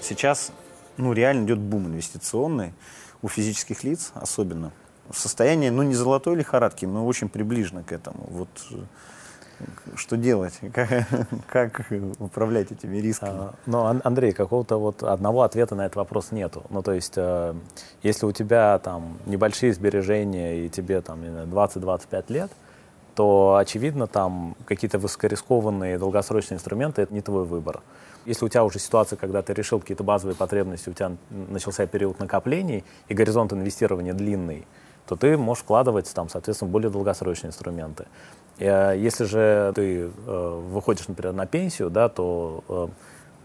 Сейчас, 0.02 0.52
ну, 0.98 1.14
реально 1.14 1.46
идет 1.46 1.60
бум 1.60 1.88
инвестиционный 1.88 2.74
у 3.22 3.28
физических 3.28 3.84
лиц 3.84 4.12
особенно. 4.14 4.72
состояние, 5.14 5.72
ну, 5.72 5.84
не 5.84 5.96
золотой 5.96 6.36
лихорадки, 6.36 6.86
но 6.86 7.06
очень 7.06 7.30
приближено 7.30 7.84
к 7.84 7.92
этому. 7.92 8.28
Вот 8.30 8.50
э, 8.72 8.76
что 9.96 10.18
делать? 10.18 10.60
Как, 10.74 11.08
как 11.48 11.92
управлять 12.20 12.72
этими 12.72 12.98
рисками? 12.98 13.38
А, 13.38 13.54
ну, 13.66 14.02
Андрей, 14.04 14.32
какого-то 14.32 14.78
вот 14.78 15.04
одного 15.04 15.44
ответа 15.44 15.76
на 15.76 15.86
этот 15.86 15.96
вопрос 15.96 16.32
нету. 16.32 16.64
Ну, 16.70 16.82
то 16.82 16.92
есть, 16.92 17.14
э, 17.16 17.54
если 18.04 18.26
у 18.26 18.32
тебя 18.32 18.80
там 18.80 19.18
небольшие 19.26 19.74
сбережения 19.74 20.66
и 20.66 20.70
тебе 20.70 21.02
там 21.02 21.24
20-25 21.24 22.26
лет, 22.30 22.52
то, 23.16 23.56
очевидно, 23.56 24.08
там 24.08 24.56
какие-то 24.66 25.00
высокорискованные 25.00 25.98
долгосрочные 25.98 26.58
инструменты— 26.58 27.02
это 27.04 27.14
не 27.14 27.22
твой 27.22 27.46
выбор. 27.46 27.82
Если 28.26 28.46
у 28.46 28.50
тебя 28.50 28.64
уже 28.64 28.80
ситуация, 28.80 29.18
когда 29.18 29.42
ты 29.42 29.54
решил 29.54 29.80
какие-то 29.80 30.04
базовые 30.04 30.36
потребности, 30.36 30.90
у 30.90 30.94
тебя 30.94 31.16
начался 31.30 31.86
период 31.86 32.20
накоплений 32.20 32.84
и 33.08 33.14
горизонт 33.14 33.54
инвестирования 33.54 34.14
длинный, 34.14 34.66
то 35.08 35.16
ты 35.16 35.38
можешь 35.38 35.64
вкладывать 35.64 36.12
там, 36.14 36.30
соответственно, 36.30 36.72
более 36.72 36.90
долгосрочные 36.90 37.50
инструменты. 37.50 38.06
Э, 38.58 38.94
если 38.98 39.26
же 39.26 39.72
ты 39.76 40.10
э, 40.26 40.62
выходишь, 40.70 41.08
например, 41.08 41.34
на 41.34 41.46
пенсию, 41.46 41.90
да, 41.90 42.10
то 42.10 42.64
э, 42.68 42.88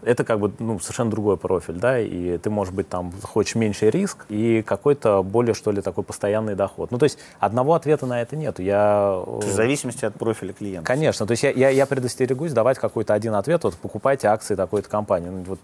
это 0.03 0.23
как 0.23 0.39
бы 0.39 0.51
ну, 0.59 0.79
совершенно 0.79 1.11
другой 1.11 1.37
профиль, 1.37 1.75
да, 1.75 1.99
и 1.99 2.37
ты, 2.37 2.49
может 2.49 2.73
быть, 2.73 2.89
там 2.89 3.11
хочешь 3.23 3.55
меньший 3.55 3.89
риск 3.89 4.25
и 4.29 4.61
какой-то 4.61 5.23
более, 5.23 5.53
что 5.53 5.71
ли, 5.71 5.81
такой 5.81 6.03
постоянный 6.03 6.55
доход. 6.55 6.91
Ну, 6.91 6.97
то 6.97 7.03
есть 7.03 7.17
одного 7.39 7.73
ответа 7.73 8.05
на 8.05 8.21
это 8.21 8.35
нет. 8.35 8.59
Я... 8.59 9.21
В 9.25 9.43
зависимости 9.43 10.05
от 10.05 10.15
профиля 10.15 10.53
клиента. 10.53 10.85
Конечно, 10.85 11.25
то 11.25 11.31
есть 11.31 11.43
я, 11.43 11.51
я, 11.51 11.69
я 11.69 11.85
предостерегусь 11.85 12.53
давать 12.53 12.79
какой-то 12.79 13.13
один 13.13 13.35
ответ, 13.35 13.63
вот 13.63 13.75
покупайте 13.75 14.27
акции 14.27 14.55
такой-то 14.55 14.89
компании, 14.89 15.29
ну, 15.29 15.43
вот 15.43 15.59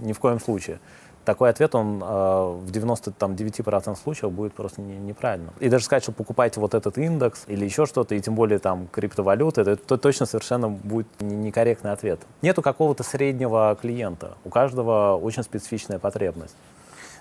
ни 0.00 0.12
в 0.12 0.18
коем 0.18 0.40
случае 0.40 0.78
такой 1.24 1.50
ответ, 1.50 1.74
он 1.74 2.02
э, 2.02 2.06
в 2.06 2.70
99% 2.70 3.96
случаев 4.02 4.32
будет 4.32 4.54
просто 4.54 4.80
не, 4.80 4.96
неправильным. 4.96 5.52
И 5.60 5.68
даже 5.68 5.84
сказать, 5.84 6.02
что 6.02 6.12
покупайте 6.12 6.60
вот 6.60 6.74
этот 6.74 6.98
индекс 6.98 7.44
или 7.46 7.64
еще 7.64 7.86
что-то, 7.86 8.14
и 8.14 8.20
тем 8.20 8.34
более 8.34 8.58
там 8.58 8.86
криптовалюты, 8.88 9.62
это, 9.62 9.72
это 9.72 9.98
точно 9.98 10.26
совершенно 10.26 10.68
будет 10.68 11.06
некорректный 11.20 11.92
ответ. 11.92 12.20
Нету 12.42 12.62
какого-то 12.62 13.02
среднего 13.02 13.76
клиента. 13.80 14.36
У 14.44 14.50
каждого 14.50 15.16
очень 15.16 15.42
специфичная 15.42 15.98
потребность. 15.98 16.54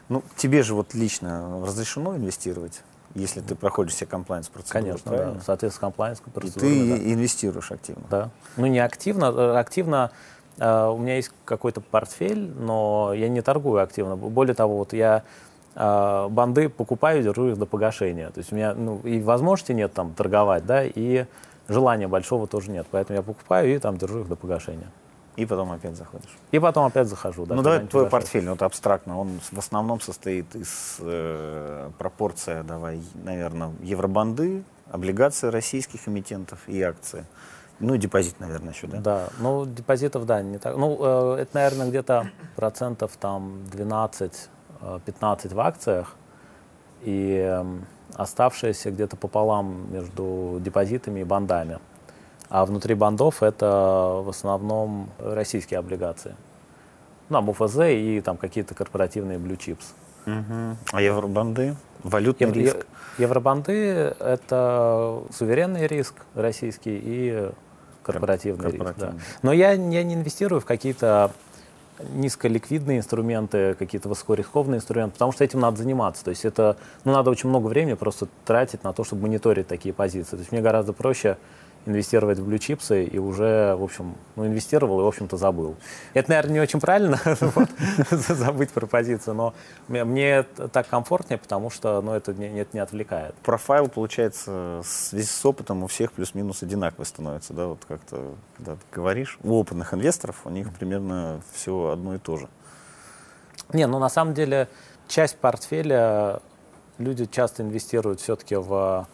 Ну, 0.10 0.24
тебе 0.36 0.64
же 0.64 0.76
вот 0.76 0.94
лично 0.94 1.62
разрешено 1.66 2.16
инвестировать? 2.16 2.82
Если 3.16 3.42
ты 3.42 3.54
проходишь 3.54 3.94
все 3.94 4.08
комплайнс 4.08 4.50
процедуры, 4.50 4.86
Конечно, 4.86 5.12
правильно? 5.12 5.34
да. 5.36 5.42
Соответственно, 5.46 5.92
комплайнс 5.92 6.22
процедуры. 6.34 6.68
И 6.68 6.90
ты 6.90 6.98
да. 6.98 7.14
инвестируешь 7.14 7.72
активно? 7.72 8.04
Да. 8.10 8.30
Ну, 8.58 8.66
не 8.66 8.80
активно. 8.80 9.26
Э, 9.26 9.58
активно 9.58 10.12
у 10.58 10.98
меня 10.98 11.16
есть 11.16 11.32
какой-то 11.46 11.82
портфель, 11.82 12.52
но 12.60 13.12
я 13.14 13.30
не 13.30 13.42
торгую 13.42 13.82
активно. 13.82 14.16
Более 14.16 14.54
того, 14.54 14.78
вот 14.78 14.94
я 14.94 15.24
э, 15.76 16.28
банды 16.30 16.70
покупаю, 16.70 17.24
держу 17.24 17.50
их 17.50 17.58
до 17.58 17.66
погашения. 17.66 18.30
То 18.30 18.40
есть 18.40 18.52
у 18.52 18.56
меня 18.56 18.74
ну, 18.74 19.00
и 19.00 19.22
возможности 19.22 19.72
нет 19.72 19.94
там 19.94 20.14
торговать, 20.14 20.66
да, 20.66 20.84
и 20.84 21.26
желания 21.68 22.08
большого 22.08 22.48
тоже 22.48 22.72
нет. 22.72 22.86
Поэтому 22.92 23.18
я 23.18 23.24
покупаю 23.24 23.76
и 23.76 23.80
там 23.80 23.98
держу 23.98 24.22
их 24.22 24.28
до 24.28 24.36
погашения. 24.36 24.92
И 25.36 25.46
потом 25.46 25.72
опять 25.72 25.96
заходишь. 25.96 26.30
И 26.52 26.60
потом 26.60 26.86
опять 26.86 27.08
захожу. 27.08 27.46
Да, 27.46 27.56
ну 27.56 27.64
давай 27.64 27.88
твой 27.88 28.08
портфель, 28.08 28.48
вот 28.48 28.62
абстрактно, 28.62 29.20
он 29.20 29.40
в 29.52 29.58
основном 29.58 30.00
состоит 30.00 30.56
из 30.56 30.98
э, 31.00 31.90
пропорция, 31.98 32.62
давай, 32.62 33.02
наверное, 33.24 33.72
евробанды, 33.82 34.64
облигации 34.92 35.48
российских 35.48 36.08
эмитентов 36.08 36.60
и 36.68 36.80
акции. 36.84 37.26
Ну, 37.80 37.98
депозит, 37.98 38.40
наверное, 38.40 38.74
еще, 38.74 38.88
да? 38.88 38.98
Да, 38.98 39.28
ну, 39.40 39.66
депозитов, 39.66 40.26
да, 40.26 40.42
не 40.42 40.58
так. 40.58 40.78
Ну, 40.78 40.98
э, 41.00 41.42
это, 41.42 41.56
наверное, 41.56 41.90
где-то 41.90 42.30
процентов 42.56 43.12
там 43.20 43.64
12-15 43.72 44.48
э, 44.82 45.54
в 45.54 45.60
акциях, 45.60 46.16
и 47.02 47.44
э, 47.46 47.66
оставшиеся 48.16 48.92
где-то 48.92 49.18
пополам 49.18 49.92
между 49.92 50.60
депозитами 50.62 51.22
и 51.22 51.24
бандами. 51.24 51.80
А 52.50 52.66
внутри 52.66 52.94
бандов 52.94 53.42
это 53.42 54.22
в 54.24 54.30
основном 54.30 55.10
российские 55.18 55.80
облигации. 55.80 56.36
Ну, 57.30 57.38
там 57.38 57.50
УФЗ 57.50 57.80
и 57.90 58.22
там 58.24 58.38
какие-то 58.38 58.76
корпоративные 58.76 59.40
blue 59.40 59.58
chips. 59.58 59.94
Угу. 60.26 60.78
А 60.92 61.02
евробанды? 61.02 61.76
Валютный 62.04 62.48
Евро, 62.48 62.60
риск? 62.60 62.88
Евробанды— 63.18 63.74
это 64.20 65.22
суверенный 65.32 65.88
риск 65.88 66.16
российский 66.36 67.00
и 67.02 67.50
корпоративный, 68.04 68.72
корпоративный. 68.72 69.14
риск. 69.14 69.22
Да. 69.22 69.40
Но 69.42 69.54
я, 69.54 69.72
я 69.72 70.04
не 70.04 70.14
инвестирую 70.14 70.62
в 70.62 70.66
какие-то 70.66 71.32
низколиквидные 72.14 73.00
инструменты, 73.00 73.76
какие-то 73.76 74.10
высокорискованные 74.10 74.78
инструменты, 74.78 75.14
потому 75.14 75.32
что 75.32 75.44
этим 75.44 75.60
надо 75.60 75.78
заниматься. 75.78 76.24
То 76.24 76.30
есть 76.30 76.44
это, 76.44 76.78
ну, 77.06 77.12
надо 77.14 77.30
очень 77.30 77.50
много 77.50 77.68
времени 77.68 77.94
просто 77.94 78.28
тратить 78.46 78.84
на 78.84 78.94
то, 78.94 79.04
чтобы 79.04 79.24
мониторить 79.24 79.68
такие 79.68 79.94
позиции. 79.94 80.32
То 80.32 80.40
есть 80.40 80.52
мне 80.52 80.62
гораздо 80.62 80.94
проще 80.94 81.38
инвестировать 81.86 82.40
в 82.40 82.46
блючипсы 82.46 83.04
и 83.04 83.18
уже, 83.18 83.76
в 83.76 83.84
общем, 83.84 84.16
ну, 84.36 84.46
инвестировал 84.48 85.02
и, 85.02 85.04
в 85.04 85.08
общем-то, 85.08 85.38
забыл. 85.38 85.76
Это, 86.14 86.30
наверное, 86.30 86.54
не 86.54 86.60
очень 86.62 86.80
правильно, 86.80 87.20
забыть 88.12 88.72
про 88.72 88.86
позицию, 88.86 89.36
но 89.36 89.54
мне 89.88 90.44
так 90.44 90.88
комфортнее, 90.88 91.38
потому 91.38 91.70
что 91.70 92.02
ну, 92.02 92.14
это 92.14 92.34
не, 92.34 92.66
не 92.72 92.80
отвлекает. 92.80 93.36
Профайл, 93.44 93.88
получается, 93.88 94.82
весь 95.12 95.32
с 95.32 95.46
опытом 95.46 95.84
у 95.84 95.88
всех 95.88 96.12
плюс-минус 96.14 96.64
одинаковый 96.64 97.06
становится, 97.06 97.54
да, 97.54 97.68
вот 97.68 97.80
как-то, 97.88 98.36
когда 98.58 98.74
ты 98.76 98.82
говоришь, 98.92 99.38
у 99.44 99.54
опытных 99.54 99.94
инвесторов 99.94 100.42
у 100.46 100.50
них 100.50 100.74
примерно 100.74 101.42
все 101.54 101.90
одно 101.90 102.16
и 102.16 102.18
то 102.18 102.38
же. 102.38 102.48
Не, 103.72 103.88
ну, 103.88 104.00
на 104.00 104.10
самом 104.10 104.34
деле, 104.34 104.70
часть 105.08 105.38
портфеля 105.38 106.42
люди 106.98 107.26
часто 107.26 107.64
инвестируют 107.64 108.22
все-таки 108.22 108.56
в 108.56 109.08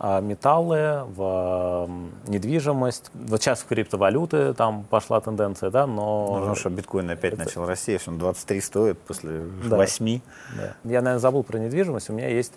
металлы, 0.00 1.04
в 1.14 1.88
недвижимость. 2.26 3.10
Вот 3.14 3.40
сейчас 3.40 3.60
в 3.60 3.66
криптовалюты 3.66 4.52
там 4.54 4.84
пошла 4.84 5.20
тенденция, 5.20 5.70
да, 5.70 5.86
но... 5.86 6.44
Ну, 6.46 6.54
что 6.54 6.70
биткоин 6.70 7.10
опять 7.10 7.34
это... 7.34 7.44
начал 7.44 7.66
расти, 7.66 7.92
если 7.92 8.10
он 8.10 8.18
23 8.18 8.60
стоит 8.60 8.98
после 8.98 9.44
да. 9.68 9.76
8. 9.76 10.20
Да. 10.56 10.62
Я, 10.84 11.02
наверное, 11.02 11.18
забыл 11.18 11.44
про 11.44 11.58
недвижимость. 11.58 12.10
У 12.10 12.14
меня 12.14 12.28
есть 12.28 12.52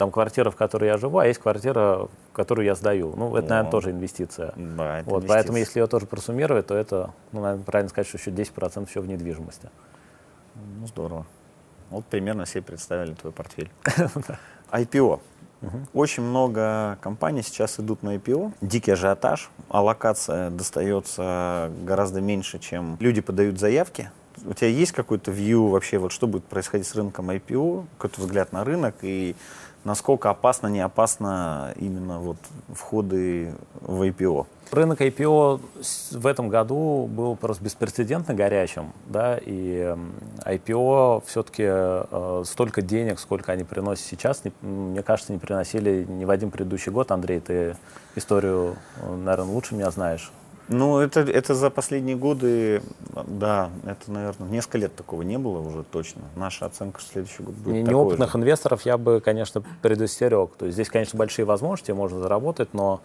там 0.00 0.10
квартира, 0.10 0.50
в 0.50 0.56
которой 0.56 0.86
я 0.86 0.96
живу, 0.96 1.18
а 1.18 1.26
есть 1.26 1.40
квартира, 1.40 2.08
которую 2.32 2.64
я 2.64 2.74
сдаю. 2.74 3.14
Ну, 3.16 3.36
это, 3.36 3.50
наверное, 3.50 3.70
тоже 3.70 3.90
инвестиция. 3.90 4.54
Да, 4.56 5.00
это 5.00 5.10
вот, 5.10 5.18
инвестиция. 5.18 5.28
Поэтому, 5.28 5.58
если 5.58 5.80
ее 5.80 5.86
тоже 5.86 6.06
просуммировать, 6.06 6.66
то 6.66 6.74
это, 6.74 7.12
ну, 7.32 7.42
наверное, 7.42 7.64
правильно 7.64 7.90
сказать, 7.90 8.08
что 8.08 8.16
еще 8.16 8.30
10% 8.30 8.88
еще 8.88 9.00
в 9.00 9.06
недвижимости. 9.06 9.68
Ну, 10.54 10.86
здорово. 10.86 11.26
Вот 11.90 12.06
примерно 12.06 12.46
все 12.46 12.62
представили 12.62 13.12
твой 13.12 13.32
портфель. 13.32 13.70
IPO. 14.72 15.20
Очень 15.92 16.22
много 16.22 16.98
компаний 17.00 17.42
сейчас 17.42 17.78
идут 17.80 18.02
на 18.02 18.16
IPO. 18.16 18.52
Дикий 18.60 18.92
ажиотаж. 18.92 19.50
Аллокация 19.68 20.50
достается 20.50 21.70
гораздо 21.84 22.20
меньше, 22.20 22.58
чем 22.58 22.96
люди 23.00 23.20
подают 23.20 23.58
заявки. 23.58 24.10
У 24.44 24.54
тебя 24.54 24.68
есть 24.68 24.92
какой-то 24.92 25.30
view 25.30 25.68
вообще, 25.68 25.98
вот 25.98 26.12
что 26.12 26.26
будет 26.26 26.44
происходить 26.44 26.86
с 26.86 26.94
рынком 26.94 27.30
IPO, 27.30 27.84
какой-то 27.98 28.22
взгляд 28.22 28.52
на 28.52 28.64
рынок 28.64 28.94
и 29.02 29.36
насколько 29.84 30.30
опасно, 30.30 30.68
не 30.68 30.80
опасно 30.80 31.72
именно 31.76 32.18
вот 32.18 32.36
входы 32.72 33.54
в 33.80 34.02
IPO? 34.02 34.46
Рынок 34.72 35.00
IPO 35.00 35.60
в 36.12 36.26
этом 36.26 36.48
году 36.48 37.08
был 37.10 37.34
просто 37.34 37.64
беспрецедентно 37.64 38.34
горячим, 38.34 38.92
да, 39.06 39.36
и 39.40 39.96
IPO 40.46 41.24
все-таки 41.26 41.64
э, 41.66 42.42
столько 42.46 42.80
денег, 42.80 43.18
сколько 43.18 43.50
они 43.50 43.64
приносят 43.64 44.04
сейчас, 44.06 44.44
не, 44.44 44.52
мне 44.62 45.02
кажется, 45.02 45.32
не 45.32 45.40
приносили 45.40 46.04
ни 46.08 46.24
в 46.24 46.30
один 46.30 46.52
предыдущий 46.52 46.92
год. 46.92 47.10
Андрей, 47.10 47.40
ты 47.40 47.76
историю, 48.14 48.76
э, 49.02 49.12
наверное, 49.12 49.52
лучше 49.52 49.74
меня 49.74 49.90
знаешь. 49.90 50.30
Ну, 50.70 51.00
это, 51.00 51.20
это 51.20 51.54
за 51.56 51.68
последние 51.68 52.14
годы, 52.14 52.80
да, 53.26 53.70
это, 53.84 54.10
наверное, 54.10 54.48
несколько 54.48 54.78
лет 54.78 54.94
такого 54.94 55.22
не 55.22 55.36
было 55.36 55.58
уже 55.58 55.82
точно. 55.82 56.22
Наша 56.36 56.66
оценка 56.66 57.00
в 57.00 57.02
следующий 57.02 57.42
год 57.42 57.56
будет 57.56 57.88
Неопытных 57.88 58.32
же. 58.32 58.38
инвесторов 58.38 58.82
я 58.82 58.96
бы, 58.96 59.20
конечно, 59.20 59.64
предостерег. 59.82 60.52
То 60.56 60.66
есть 60.66 60.74
здесь, 60.74 60.88
конечно, 60.88 61.18
большие 61.18 61.44
возможности, 61.44 61.90
можно 61.90 62.20
заработать, 62.20 62.72
но 62.72 63.00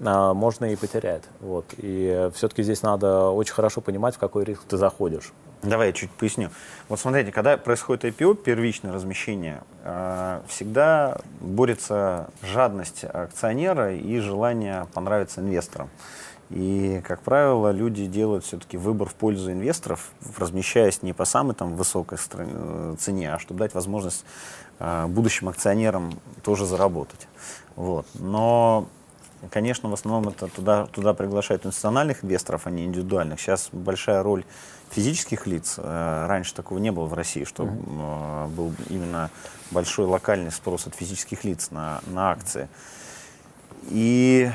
а, 0.00 0.32
можно 0.32 0.66
и 0.66 0.76
потерять. 0.76 1.24
Вот. 1.40 1.64
И 1.76 2.30
все-таки 2.34 2.62
здесь 2.62 2.82
надо 2.82 3.30
очень 3.30 3.54
хорошо 3.54 3.80
понимать, 3.80 4.14
в 4.14 4.18
какой 4.18 4.44
риск 4.44 4.62
ты 4.68 4.76
заходишь. 4.76 5.32
Давай 5.62 5.88
я 5.88 5.92
чуть 5.92 6.10
поясню. 6.10 6.50
Вот 6.88 6.98
смотрите, 6.98 7.30
когда 7.30 7.56
происходит 7.56 8.04
IPO, 8.04 8.34
первичное 8.36 8.92
размещение, 8.92 9.62
а, 9.84 10.42
всегда 10.46 11.18
борется 11.40 12.30
жадность 12.42 13.04
акционера 13.04 13.92
и 13.94 14.18
желание 14.18 14.86
понравиться 14.92 15.40
инвесторам. 15.40 15.90
И, 16.52 17.00
как 17.06 17.22
правило, 17.22 17.70
люди 17.70 18.06
делают 18.06 18.44
все-таки 18.44 18.76
выбор 18.76 19.08
в 19.08 19.14
пользу 19.14 19.52
инвесторов, 19.52 20.12
размещаясь 20.36 21.02
не 21.02 21.14
по 21.14 21.24
самой 21.24 21.54
там, 21.54 21.76
высокой 21.76 22.18
э, 22.34 22.96
цене, 22.98 23.32
а 23.32 23.38
чтобы 23.38 23.60
дать 23.60 23.72
возможность 23.74 24.24
э, 24.78 25.06
будущим 25.06 25.48
акционерам 25.48 26.12
тоже 26.42 26.66
заработать. 26.66 27.26
Вот. 27.74 28.06
Но 28.14 28.86
конечно, 29.50 29.88
в 29.88 29.94
основном 29.94 30.28
это 30.28 30.46
туда, 30.48 30.86
туда 30.86 31.14
приглашают 31.14 31.64
институциональных 31.64 32.22
инвесторов, 32.22 32.66
а 32.66 32.70
не 32.70 32.84
индивидуальных. 32.84 33.40
Сейчас 33.40 33.70
большая 33.72 34.22
роль 34.22 34.44
физических 34.90 35.46
лиц. 35.46 35.76
Э, 35.78 36.26
раньше 36.26 36.54
такого 36.54 36.78
не 36.78 36.92
было 36.92 37.06
в 37.06 37.14
России, 37.14 37.44
что 37.44 37.64
mm-hmm. 37.64 38.48
был 38.48 38.74
именно 38.90 39.30
большой 39.70 40.04
локальный 40.04 40.52
спрос 40.52 40.86
от 40.86 40.94
физических 40.94 41.44
лиц 41.44 41.70
на, 41.70 42.02
на 42.08 42.30
акции. 42.30 42.68
И 43.88 44.50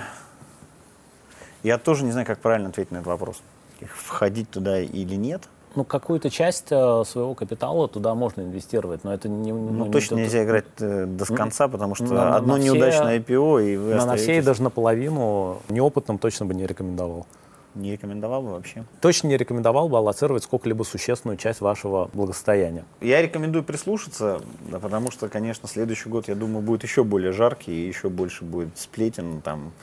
я 1.68 1.78
тоже 1.78 2.04
не 2.04 2.12
знаю, 2.12 2.26
как 2.26 2.40
правильно 2.40 2.70
ответить 2.70 2.92
на 2.92 2.98
этот 2.98 3.08
вопрос. 3.08 3.42
Входить 3.82 4.50
туда 4.50 4.80
или 4.80 5.16
нет– 5.16 5.44
ну, 5.78 5.84
какую-то 5.84 6.32
часть 6.32 6.72
э, 6.72 7.04
своего 7.06 7.36
капитала 7.36 7.88
туда 7.88 8.16
можно 8.16 8.42
инвестировать, 8.42 9.04
но 9.04 9.14
это 9.14 9.30
не... 9.30 9.52
Ну, 9.52 9.70
ну 9.70 9.92
точно 9.92 10.16
не 10.16 10.22
нельзя 10.22 10.44
играть 10.44 10.66
э, 10.80 11.06
до 11.06 11.26
конца, 11.26 11.68
потому 11.68 11.94
что 11.94 12.06
на, 12.06 12.36
одно 12.36 12.58
на 12.58 12.62
неудачное 12.62 13.22
все, 13.22 13.34
IPO, 13.34 13.74
и 13.74 13.78
вы 13.78 13.94
на, 13.94 14.08
на 14.08 14.16
всей 14.16 14.42
даже 14.42 14.64
наполовину 14.64 15.62
неопытным 15.70 16.18
точно 16.18 16.48
бы 16.48 16.56
не 16.56 16.66
рекомендовал. 16.66 17.28
Не 17.76 17.92
рекомендовал 17.92 18.42
бы 18.42 18.54
вообще? 18.54 18.86
Точно 19.02 19.28
не 19.28 19.38
рекомендовал 19.38 19.88
бы 19.88 20.00
аллоцировать 20.00 20.44
сколько-либо 20.44 20.82
существенную 20.82 21.38
часть 21.38 21.62
вашего 21.62 22.10
благосостояния. 22.12 22.84
Я 23.00 23.22
рекомендую 23.22 23.64
прислушаться, 23.64 24.42
да, 24.72 24.80
потому 24.80 25.12
что, 25.12 25.30
конечно, 25.30 25.70
следующий 25.70 26.10
год, 26.10 26.28
я 26.28 26.34
думаю, 26.34 26.64
будет 26.64 26.82
еще 26.82 27.04
более 27.04 27.34
жаркий, 27.34 27.72
и 27.72 27.88
еще 27.88 28.10
больше 28.10 28.46
будет 28.46 28.76
сплетен, 28.80 29.42
там, 29.42 29.74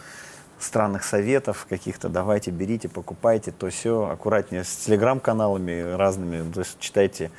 странных 0.64 1.04
советов 1.04 1.66
каких-то, 1.68 2.08
давайте, 2.08 2.50
берите, 2.50 2.88
покупайте, 2.88 3.52
то 3.52 3.68
все, 3.70 4.08
аккуратнее 4.08 4.64
с 4.64 4.76
телеграм-каналами 4.76 5.94
разными, 5.94 6.50
то 6.52 6.60
есть 6.60 6.78
читайте 6.80 7.30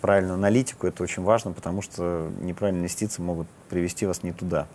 правильную 0.00 0.34
аналитику, 0.34 0.86
это 0.86 1.02
очень 1.02 1.22
важно, 1.22 1.52
потому 1.52 1.82
что 1.82 2.30
неправильные 2.40 2.82
инвестиции 2.82 3.22
могут 3.22 3.48
привести 3.68 4.06
вас 4.06 4.22
не 4.22 4.32
туда, 4.32 4.68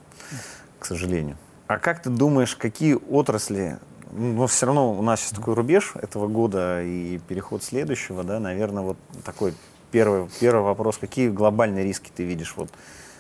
к 0.80 0.86
сожалению. 0.86 1.38
А 1.68 1.78
как 1.78 2.02
ты 2.02 2.10
думаешь, 2.10 2.56
какие 2.56 2.96
отрасли, 2.96 3.78
ну, 4.12 4.48
все 4.48 4.66
равно 4.66 4.92
у 4.94 5.02
нас 5.02 5.22
сейчас 5.22 5.32
такой 5.32 5.54
рубеж 5.54 5.94
этого 5.96 6.28
года 6.28 6.82
и 6.84 7.20
переход 7.28 7.64
следующего, 7.64 8.24
да, 8.24 8.40
наверное, 8.40 8.84
вот 8.84 8.98
такой 9.24 9.54
первый, 9.92 10.28
первый 10.40 10.64
вопрос, 10.64 10.98
какие 10.98 11.30
глобальные 11.30 11.86
риски 11.86 12.12
ты 12.14 12.24
видишь, 12.24 12.56
вот, 12.58 12.70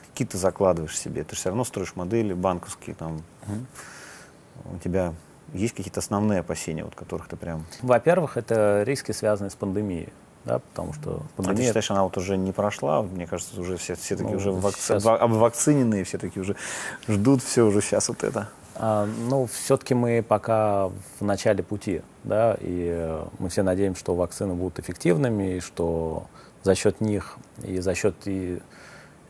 какие 0.09 0.27
ты 0.27 0.37
закладываешь 0.37 0.97
себе, 0.97 1.23
ты 1.23 1.35
же 1.35 1.41
все 1.41 1.49
равно 1.49 1.63
строишь 1.63 1.95
модели 1.95 2.33
банковские, 2.33 2.95
там, 2.95 3.21
uh-huh 3.47 3.65
у 4.73 4.77
тебя 4.77 5.13
есть 5.53 5.75
какие-то 5.75 5.99
основные 5.99 6.39
опасения, 6.39 6.83
вот 6.83 6.95
которых 6.95 7.27
ты 7.27 7.35
прям... 7.35 7.65
Во-первых, 7.81 8.37
это 8.37 8.83
риски, 8.83 9.11
связанные 9.11 9.51
с 9.51 9.55
пандемией. 9.55 10.09
Да, 10.45 10.59
потому 10.59 10.93
что 10.93 11.21
пандемия... 11.35 11.53
А 11.53 11.57
ты 11.57 11.67
считаешь, 11.67 11.91
она 11.91 12.03
вот 12.03 12.17
уже 12.17 12.35
не 12.35 12.51
прошла? 12.51 13.03
Мне 13.03 13.27
кажется, 13.27 13.59
уже 13.61 13.77
все, 13.77 13.95
все 13.95 14.15
таки 14.15 14.31
ну, 14.31 14.37
уже 14.37 14.51
вакци... 14.51 14.81
сейчас... 14.81 15.05
обвакциненные, 15.05 16.03
все 16.03 16.17
таки 16.17 16.39
уже 16.39 16.55
ждут 17.07 17.43
все 17.43 17.63
уже 17.63 17.81
сейчас 17.81 18.09
вот 18.09 18.23
это. 18.23 18.49
А, 18.75 19.05
ну, 19.29 19.45
все-таки 19.45 19.93
мы 19.93 20.23
пока 20.27 20.87
в 20.87 21.21
начале 21.21 21.61
пути, 21.61 22.01
да, 22.23 22.57
и 22.59 23.21
мы 23.37 23.49
все 23.49 23.61
надеемся, 23.61 23.99
что 23.99 24.15
вакцины 24.15 24.55
будут 24.55 24.79
эффективными, 24.79 25.57
и 25.57 25.59
что 25.59 26.25
за 26.63 26.73
счет 26.73 27.01
них 27.01 27.37
и 27.63 27.79
за 27.79 27.93
счет 27.93 28.15
и 28.25 28.59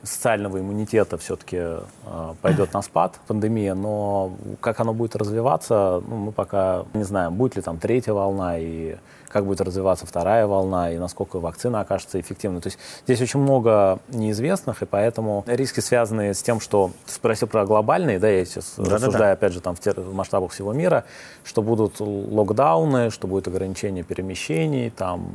социального 0.02 0.58
иммунитета 0.58 1.16
все-таки 1.18 1.58
э, 1.58 2.34
пойдет 2.40 2.72
на 2.72 2.82
спад, 2.82 3.18
пандемия, 3.26 3.74
но 3.74 4.32
как 4.60 4.80
оно 4.80 4.92
будет 4.92 5.16
развиваться, 5.16 6.02
ну, 6.06 6.16
мы 6.16 6.32
пока 6.32 6.84
не 6.94 7.04
знаем, 7.04 7.34
будет 7.34 7.56
ли 7.56 7.62
там 7.62 7.78
третья 7.78 8.12
волна 8.12 8.58
и 8.58 8.96
как 9.28 9.46
будет 9.46 9.62
развиваться 9.62 10.06
вторая 10.06 10.46
волна 10.46 10.92
и 10.92 10.98
насколько 10.98 11.38
вакцина 11.40 11.80
окажется 11.80 12.20
эффективной. 12.20 12.60
То 12.60 12.66
есть 12.66 12.78
здесь 13.04 13.20
очень 13.20 13.40
много 13.40 13.98
неизвестных, 14.08 14.82
и 14.82 14.86
поэтому 14.86 15.42
риски, 15.46 15.80
связанные 15.80 16.34
с 16.34 16.42
тем, 16.42 16.60
что 16.60 16.90
ты 17.06 17.12
спросил 17.12 17.48
про 17.48 17.64
глобальные, 17.64 18.18
да, 18.18 18.28
я 18.28 18.44
сейчас 18.44 18.74
да, 18.76 18.84
рассуждаю, 18.84 19.12
да, 19.12 19.18
да. 19.18 19.32
опять 19.32 19.52
же, 19.52 19.60
там 19.60 19.74
в 19.74 20.14
масштабах 20.14 20.52
всего 20.52 20.72
мира, 20.72 21.04
что 21.44 21.62
будут 21.62 21.98
локдауны, 21.98 23.10
что 23.10 23.26
будет 23.26 23.48
ограничение 23.48 24.04
перемещений, 24.04 24.90
там 24.90 25.30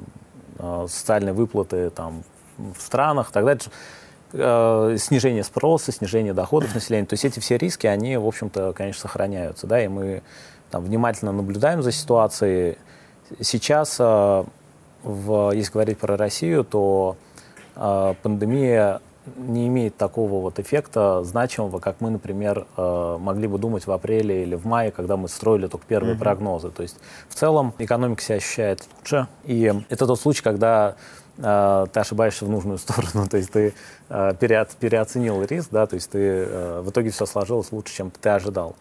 э, 0.59 0.85
социальные 0.87 1.33
выплаты 1.33 1.89
там 1.89 2.23
в 2.57 2.79
странах 2.81 3.31
и 3.31 3.33
так 3.33 3.45
далее 3.45 3.63
снижение 4.31 5.43
спроса, 5.43 5.91
снижение 5.91 6.33
доходов 6.33 6.73
населения. 6.75 7.05
То 7.05 7.13
есть 7.13 7.25
эти 7.25 7.39
все 7.39 7.57
риски, 7.57 7.87
они, 7.87 8.17
в 8.17 8.25
общем-то, 8.25 8.73
конечно, 8.73 9.01
сохраняются. 9.01 9.67
Да, 9.67 9.83
и 9.83 9.87
мы 9.87 10.21
там, 10.69 10.83
внимательно 10.83 11.31
наблюдаем 11.31 11.81
за 11.81 11.91
ситуацией. 11.91 12.77
Сейчас, 13.41 13.97
э, 13.99 14.43
в, 15.03 15.51
если 15.51 15.71
говорить 15.71 15.97
про 15.97 16.17
Россию, 16.17 16.63
то 16.63 17.15
э, 17.75 18.13
пандемия 18.21 19.01
не 19.35 19.67
имеет 19.67 19.97
такого 19.97 20.41
вот 20.41 20.59
эффекта 20.59 21.23
значимого, 21.23 21.79
как 21.79 21.99
мы, 21.99 22.09
например, 22.09 22.65
могли 22.77 23.47
бы 23.47 23.57
думать 23.57 23.85
в 23.85 23.91
апреле 23.91 24.43
или 24.43 24.55
в 24.55 24.65
мае, 24.65 24.91
когда 24.91 25.17
мы 25.17 25.27
строили 25.27 25.67
только 25.67 25.85
первые 25.85 26.15
mm-hmm. 26.15 26.19
прогнозы. 26.19 26.69
То 26.69 26.83
есть 26.83 26.97
в 27.27 27.35
целом 27.35 27.73
экономика 27.77 28.21
себя 28.21 28.37
ощущает 28.37 28.87
лучше. 28.99 29.27
И 29.43 29.73
это 29.89 30.07
тот 30.07 30.19
случай, 30.19 30.41
когда 30.41 30.91
э, 30.91 30.93
ты 31.37 31.99
ошибаешься 31.99 32.45
в 32.45 32.49
нужную 32.49 32.77
сторону, 32.77 33.27
то 33.27 33.37
есть 33.37 33.51
ты 33.51 33.73
э, 34.09 34.33
переоц, 34.39 34.75
переоценил 34.75 35.43
риск, 35.43 35.69
да, 35.71 35.85
то 35.85 35.95
есть 35.95 36.09
ты, 36.11 36.19
э, 36.19 36.81
в 36.81 36.89
итоге 36.89 37.11
все 37.11 37.25
сложилось 37.25 37.71
лучше, 37.71 37.93
чем 37.93 38.11
ты 38.11 38.29
ожидал. 38.29 38.75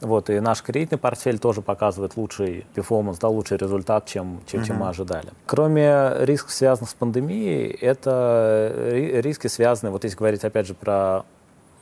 Вот, 0.00 0.30
и 0.30 0.38
наш 0.38 0.62
кредитный 0.62 0.96
портфель 0.96 1.40
тоже 1.40 1.60
показывает 1.60 2.16
лучший 2.16 2.66
перформанс, 2.74 3.18
да, 3.18 3.28
лучший 3.28 3.58
результат, 3.58 4.06
чем, 4.06 4.40
чем, 4.46 4.60
uh-huh. 4.60 4.64
чем 4.64 4.76
мы 4.76 4.88
ожидали. 4.88 5.28
Кроме 5.46 6.12
рисков, 6.20 6.52
связанных 6.52 6.90
с 6.90 6.94
пандемией, 6.94 7.70
это 7.70 8.72
риски, 8.92 9.48
связанные, 9.48 9.90
вот 9.90 10.04
если 10.04 10.16
говорить 10.16 10.44
опять 10.44 10.68
же 10.68 10.74
про 10.74 11.24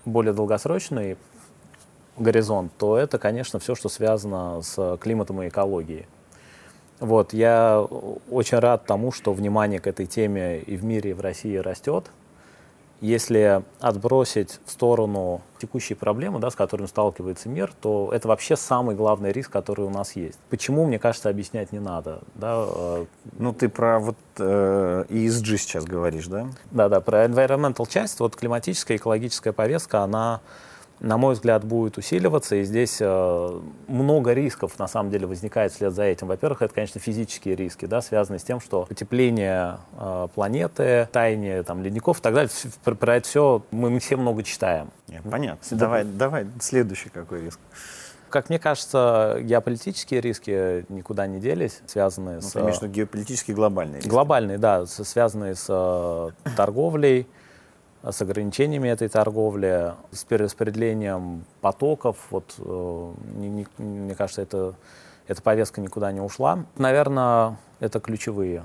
более 0.07 0.33
долгосрочный 0.33 1.19
горизонт, 2.17 2.73
то 2.79 2.97
это, 2.97 3.19
конечно, 3.19 3.59
все, 3.59 3.75
что 3.75 3.91
связано 3.91 4.63
с 4.63 4.97
климатом 4.99 5.43
и 5.43 5.49
экологией. 5.49 6.07
Вот, 7.01 7.33
я 7.35 7.81
очень 8.31 8.59
рад 8.59 8.87
тому, 8.87 9.13
что 9.13 9.33
внимание 9.33 9.81
к 9.81 9.87
этой 9.87 10.07
теме 10.07 10.61
и 10.61 10.77
в 10.77 10.85
мире, 10.85 11.11
и 11.11 11.15
в 11.15 11.21
России 11.21 11.57
растет. 11.57 12.11
Если 13.03 13.63
отбросить 13.79 14.59
в 14.65 14.71
сторону 14.71 15.43
текущие 15.59 15.97
проблемы, 15.97 16.39
да, 16.39 16.51
с 16.51 16.55
которыми 16.55 16.87
сталкивается 16.87 17.51
мир, 17.51 17.71
то 17.83 18.11
это 18.11 18.27
вообще 18.27 18.57
самый 18.57 18.97
главный 18.97 19.33
риск, 19.33 19.51
который 19.51 19.85
у 19.85 19.91
нас 19.91 20.17
есть. 20.17 20.39
Почему, 20.49 20.87
мне 20.87 20.99
кажется, 20.99 21.29
объяснять 21.29 21.73
не 21.73 21.79
надо. 21.79 22.21
Да? 22.35 22.65
Э, 22.67 23.05
ну, 23.39 23.53
ты 23.53 23.69
про 23.69 23.99
вот 23.99 24.17
э, 24.39 25.05
ESG 25.11 25.57
сейчас 25.59 25.85
говоришь, 25.85 26.27
да? 26.29 26.49
Да-да, 26.71 27.03
про 27.03 27.27
environmental 27.27 27.87
часть, 27.87 28.19
вот 28.21 28.35
климатическая, 28.35 28.97
экологическая 28.97 29.53
повестка, 29.53 30.01
она 30.01 30.41
на 31.01 31.19
мой 31.19 31.35
взгляд, 31.35 31.65
будет 31.65 31.99
усиливаться. 31.99 32.57
И 32.57 32.65
здесь 32.65 32.99
э, 33.01 33.61
много 33.87 34.33
рисков, 34.33 34.79
на 34.79 34.89
самом 34.89 35.11
деле, 35.11 35.27
возникает 35.27 35.73
вслед 35.73 35.93
за 35.93 36.05
этим. 36.05 36.29
Во-первых, 36.29 36.63
это, 36.63 36.75
конечно, 36.75 37.01
физические 37.01 37.55
риски, 37.55 37.87
да, 37.87 38.01
связанные 38.01 38.41
с 38.41 38.45
тем, 38.45 38.61
что 38.61 38.85
потепление 38.85 39.79
э, 39.99 40.29
планеты, 40.35 41.09
таяние 41.13 41.63
там, 41.63 41.83
ледников 41.83 42.21
и 42.21 42.23
так 42.23 42.35
далее, 42.35 42.51
про, 42.85 42.95
про 42.95 43.17
это 43.17 43.29
все 43.29 43.63
мы, 43.71 43.99
все 43.99 44.17
много 44.17 44.43
читаем. 44.43 44.91
Нет, 45.09 45.23
понятно. 45.31 45.59
Да. 45.71 45.77
Давай, 45.77 46.05
давай, 46.05 46.47
следующий 46.61 47.11
какой 47.11 47.45
риск? 47.45 47.61
Как 48.31 48.49
мне 48.49 48.59
кажется, 48.59 49.39
геополитические 49.41 50.21
риски 50.21 50.85
никуда 50.89 51.27
не 51.27 51.39
делись, 51.39 51.81
связанные 51.87 52.37
ну, 52.37 52.43
с... 52.43 52.57
Имеешь 52.57 52.81
глобальные 52.81 53.53
глобальные 53.53 53.97
риски? 53.99 54.09
Глобальные, 54.09 54.59
да, 54.59 54.87
связанные 54.87 55.55
с 55.55 55.67
э, 55.69 56.31
торговлей, 56.57 57.29
с 58.03 58.23
ограничениями 58.23 58.89
этой 58.89 59.09
торговли, 59.09 59.95
с 60.13 60.25
перераспределением 60.25 61.45
потоков. 61.61 62.17
Вот, 62.31 62.55
э, 62.59 63.13
не, 63.37 63.49
не, 63.49 63.67
мне 63.79 64.15
кажется, 64.15 64.43
это, 64.43 64.75
эта 65.27 65.43
повестка 65.43 65.81
никуда 65.81 66.13
не 66.13 66.21
ушла. 66.21 66.65
Наверное, 66.77 67.57
это 67.81 68.01
ключевые. 68.01 68.65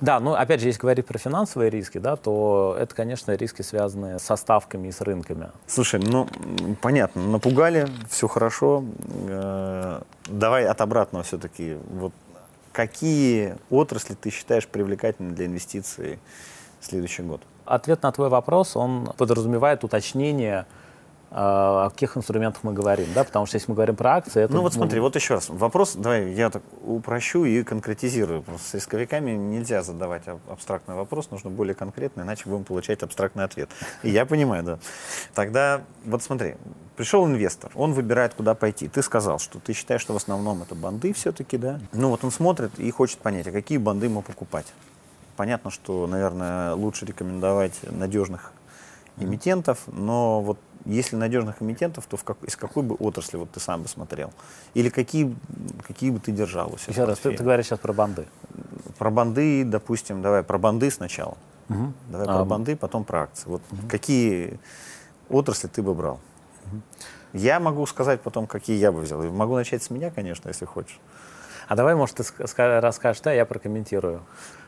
Да, 0.00 0.20
ну 0.20 0.34
опять 0.34 0.60
же, 0.60 0.66
если 0.66 0.80
говорить 0.80 1.06
про 1.06 1.18
финансовые 1.18 1.70
риски, 1.70 1.98
да, 1.98 2.16
то 2.16 2.76
это, 2.78 2.94
конечно, 2.94 3.32
риски, 3.32 3.62
связанные 3.62 4.18
со 4.18 4.36
ставками 4.36 4.88
и 4.88 4.92
с 4.92 5.00
рынками. 5.00 5.50
Слушай, 5.66 6.00
ну 6.00 6.28
понятно, 6.82 7.22
напугали, 7.26 7.86
все 8.10 8.28
хорошо. 8.28 8.84
Э, 9.28 10.02
давай 10.26 10.66
от 10.66 10.80
обратного 10.80 11.24
все-таки. 11.24 11.76
Вот 11.90 12.12
какие 12.72 13.56
отрасли 13.70 14.14
ты 14.14 14.30
считаешь 14.30 14.66
привлекательными 14.66 15.34
для 15.34 15.46
инвестиций 15.46 16.18
в 16.80 16.86
следующий 16.86 17.22
год? 17.22 17.40
Ответ 17.66 18.02
на 18.02 18.12
твой 18.12 18.28
вопрос, 18.28 18.76
он 18.76 19.12
подразумевает 19.16 19.82
уточнение, 19.82 20.66
э, 21.30 21.34
о 21.34 21.90
каких 21.90 22.16
инструментах 22.16 22.62
мы 22.62 22.72
говорим, 22.72 23.08
да, 23.12 23.24
потому 23.24 23.46
что 23.46 23.56
если 23.56 23.72
мы 23.72 23.74
говорим 23.74 23.96
про 23.96 24.14
акции, 24.16 24.42
это... 24.42 24.54
Ну 24.54 24.62
вот 24.62 24.72
смотри, 24.72 25.00
вот 25.00 25.16
еще 25.16 25.34
раз, 25.34 25.48
вопрос, 25.48 25.96
давай 25.96 26.32
я 26.32 26.48
так 26.50 26.62
упрощу 26.84 27.44
и 27.44 27.64
конкретизирую. 27.64 28.42
Просто 28.42 28.68
с 28.68 28.74
исковиками 28.76 29.32
нельзя 29.32 29.82
задавать 29.82 30.22
абстрактный 30.48 30.94
вопрос, 30.94 31.30
нужно 31.32 31.50
более 31.50 31.74
конкретно, 31.74 32.22
иначе 32.22 32.48
будем 32.48 32.62
получать 32.62 33.02
абстрактный 33.02 33.42
ответ. 33.42 33.68
И 34.04 34.10
я 34.10 34.26
понимаю, 34.26 34.62
да. 34.62 34.78
Тогда, 35.34 35.82
вот 36.04 36.22
смотри, 36.22 36.54
пришел 36.96 37.26
инвестор, 37.26 37.72
он 37.74 37.94
выбирает, 37.94 38.34
куда 38.34 38.54
пойти. 38.54 38.86
Ты 38.86 39.02
сказал, 39.02 39.40
что 39.40 39.58
ты 39.58 39.72
считаешь, 39.72 40.00
что 40.00 40.12
в 40.12 40.16
основном 40.16 40.62
это 40.62 40.76
банды 40.76 41.12
все-таки, 41.12 41.58
да? 41.58 41.80
Ну 41.92 42.10
вот 42.10 42.22
он 42.22 42.30
смотрит 42.30 42.78
и 42.78 42.88
хочет 42.92 43.18
понять, 43.18 43.48
а 43.48 43.50
какие 43.50 43.78
банды 43.78 44.06
ему 44.06 44.22
покупать. 44.22 44.66
Понятно, 45.36 45.70
что, 45.70 46.06
наверное, 46.06 46.74
лучше 46.74 47.04
рекомендовать 47.04 47.74
надежных 47.82 48.52
эмитентов, 49.18 49.80
но 49.86 50.40
вот 50.40 50.58
если 50.84 51.16
надежных 51.16 51.62
эмитентов, 51.62 52.06
то 52.06 52.16
в 52.16 52.24
как, 52.24 52.42
из 52.44 52.56
какой 52.56 52.82
бы 52.82 52.94
отрасли 52.94 53.36
вот 53.36 53.50
ты 53.50 53.60
сам 53.60 53.82
бы 53.82 53.88
смотрел? 53.88 54.32
Или 54.74 54.88
какие, 54.88 55.36
какие 55.86 56.10
бы 56.10 56.20
ты 56.20 56.32
держал 56.32 56.72
у 56.72 56.78
себя? 56.78 56.92
Еще 56.92 57.04
раз, 57.04 57.18
ты, 57.18 57.36
ты 57.36 57.42
говоришь 57.42 57.66
сейчас 57.66 57.80
про 57.80 57.92
банды. 57.92 58.26
Про 58.98 59.10
банды, 59.10 59.64
допустим, 59.64 60.22
давай 60.22 60.42
про 60.42 60.58
банды 60.58 60.90
сначала. 60.90 61.36
Угу. 61.68 61.92
Давай 62.10 62.26
а, 62.28 62.36
про 62.36 62.44
банды, 62.44 62.76
потом 62.76 63.04
про 63.04 63.22
акции. 63.22 63.48
Вот 63.48 63.62
угу. 63.70 63.88
какие 63.88 64.60
отрасли 65.28 65.66
ты 65.66 65.82
бы 65.82 65.94
брал? 65.94 66.20
Угу. 66.66 66.82
Я 67.32 67.58
могу 67.58 67.84
сказать 67.86 68.20
потом, 68.20 68.46
какие 68.46 68.78
я 68.78 68.92
бы 68.92 69.00
взял. 69.00 69.22
Могу 69.22 69.56
начать 69.56 69.82
с 69.82 69.90
меня, 69.90 70.10
конечно, 70.10 70.48
если 70.48 70.64
хочешь. 70.64 71.00
А 71.68 71.74
давай, 71.74 71.96
может, 71.96 72.16
ты 72.16 72.24
расскажешь, 72.78 73.20
да, 73.22 73.32
я 73.32 73.44
прокомментирую. 73.44 74.22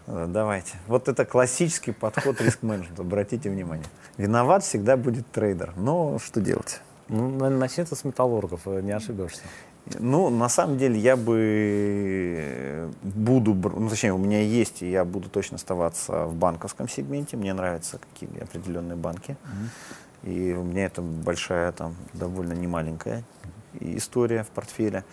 Э, 0.08 0.26
давайте. 0.28 0.76
Вот 0.86 1.08
это 1.08 1.24
классический 1.24 1.92
подход 1.92 2.40
риск-менеджмента, 2.40 3.02
обратите 3.02 3.50
внимание. 3.50 3.86
Виноват 4.16 4.64
всегда 4.64 4.96
будет 4.96 5.30
трейдер. 5.30 5.74
Но 5.76 6.18
что 6.18 6.40
делать? 6.40 6.80
Ну, 7.08 7.28
начни 7.50 7.84
с 7.84 8.04
металлургов, 8.04 8.62
э, 8.66 8.80
не 8.80 8.92
ошибешься. 8.92 9.42
Ну, 9.98 10.28
на 10.28 10.48
самом 10.48 10.76
деле, 10.76 10.98
я 10.98 11.16
бы 11.16 11.38
э, 12.38 12.90
буду, 13.02 13.54
ну, 13.54 13.88
точнее, 13.88 14.12
у 14.12 14.18
меня 14.18 14.40
есть, 14.40 14.82
и 14.82 14.90
я 14.90 15.04
буду 15.04 15.28
точно 15.28 15.56
оставаться 15.56 16.26
в 16.26 16.34
банковском 16.34 16.88
сегменте. 16.88 17.36
Мне 17.36 17.54
нравятся 17.54 17.98
какие-то 17.98 18.44
определенные 18.44 18.96
банки. 18.96 19.36
Mm-hmm. 19.42 20.30
И 20.30 20.52
у 20.52 20.64
меня 20.64 20.86
это 20.86 21.00
большая, 21.00 21.72
там, 21.72 21.94
довольно 22.12 22.52
немаленькая 22.52 23.24
история 23.80 24.42
в 24.42 24.48
портфеле. 24.48 25.04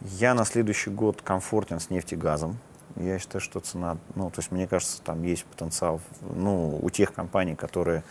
Я 0.00 0.34
на 0.34 0.44
следующий 0.44 0.90
год 0.90 1.20
комфортен 1.22 1.80
с 1.80 1.90
нефтегазом. 1.90 2.58
Я 2.96 3.18
считаю, 3.18 3.40
что 3.40 3.60
цена, 3.60 3.96
ну, 4.14 4.30
то 4.30 4.40
есть 4.40 4.50
мне 4.50 4.66
кажется, 4.66 5.00
там 5.02 5.22
есть 5.22 5.44
потенциал, 5.44 6.00
ну, 6.20 6.78
у 6.80 6.90
тех 6.90 7.12
компаний, 7.12 7.54
которые... 7.54 8.02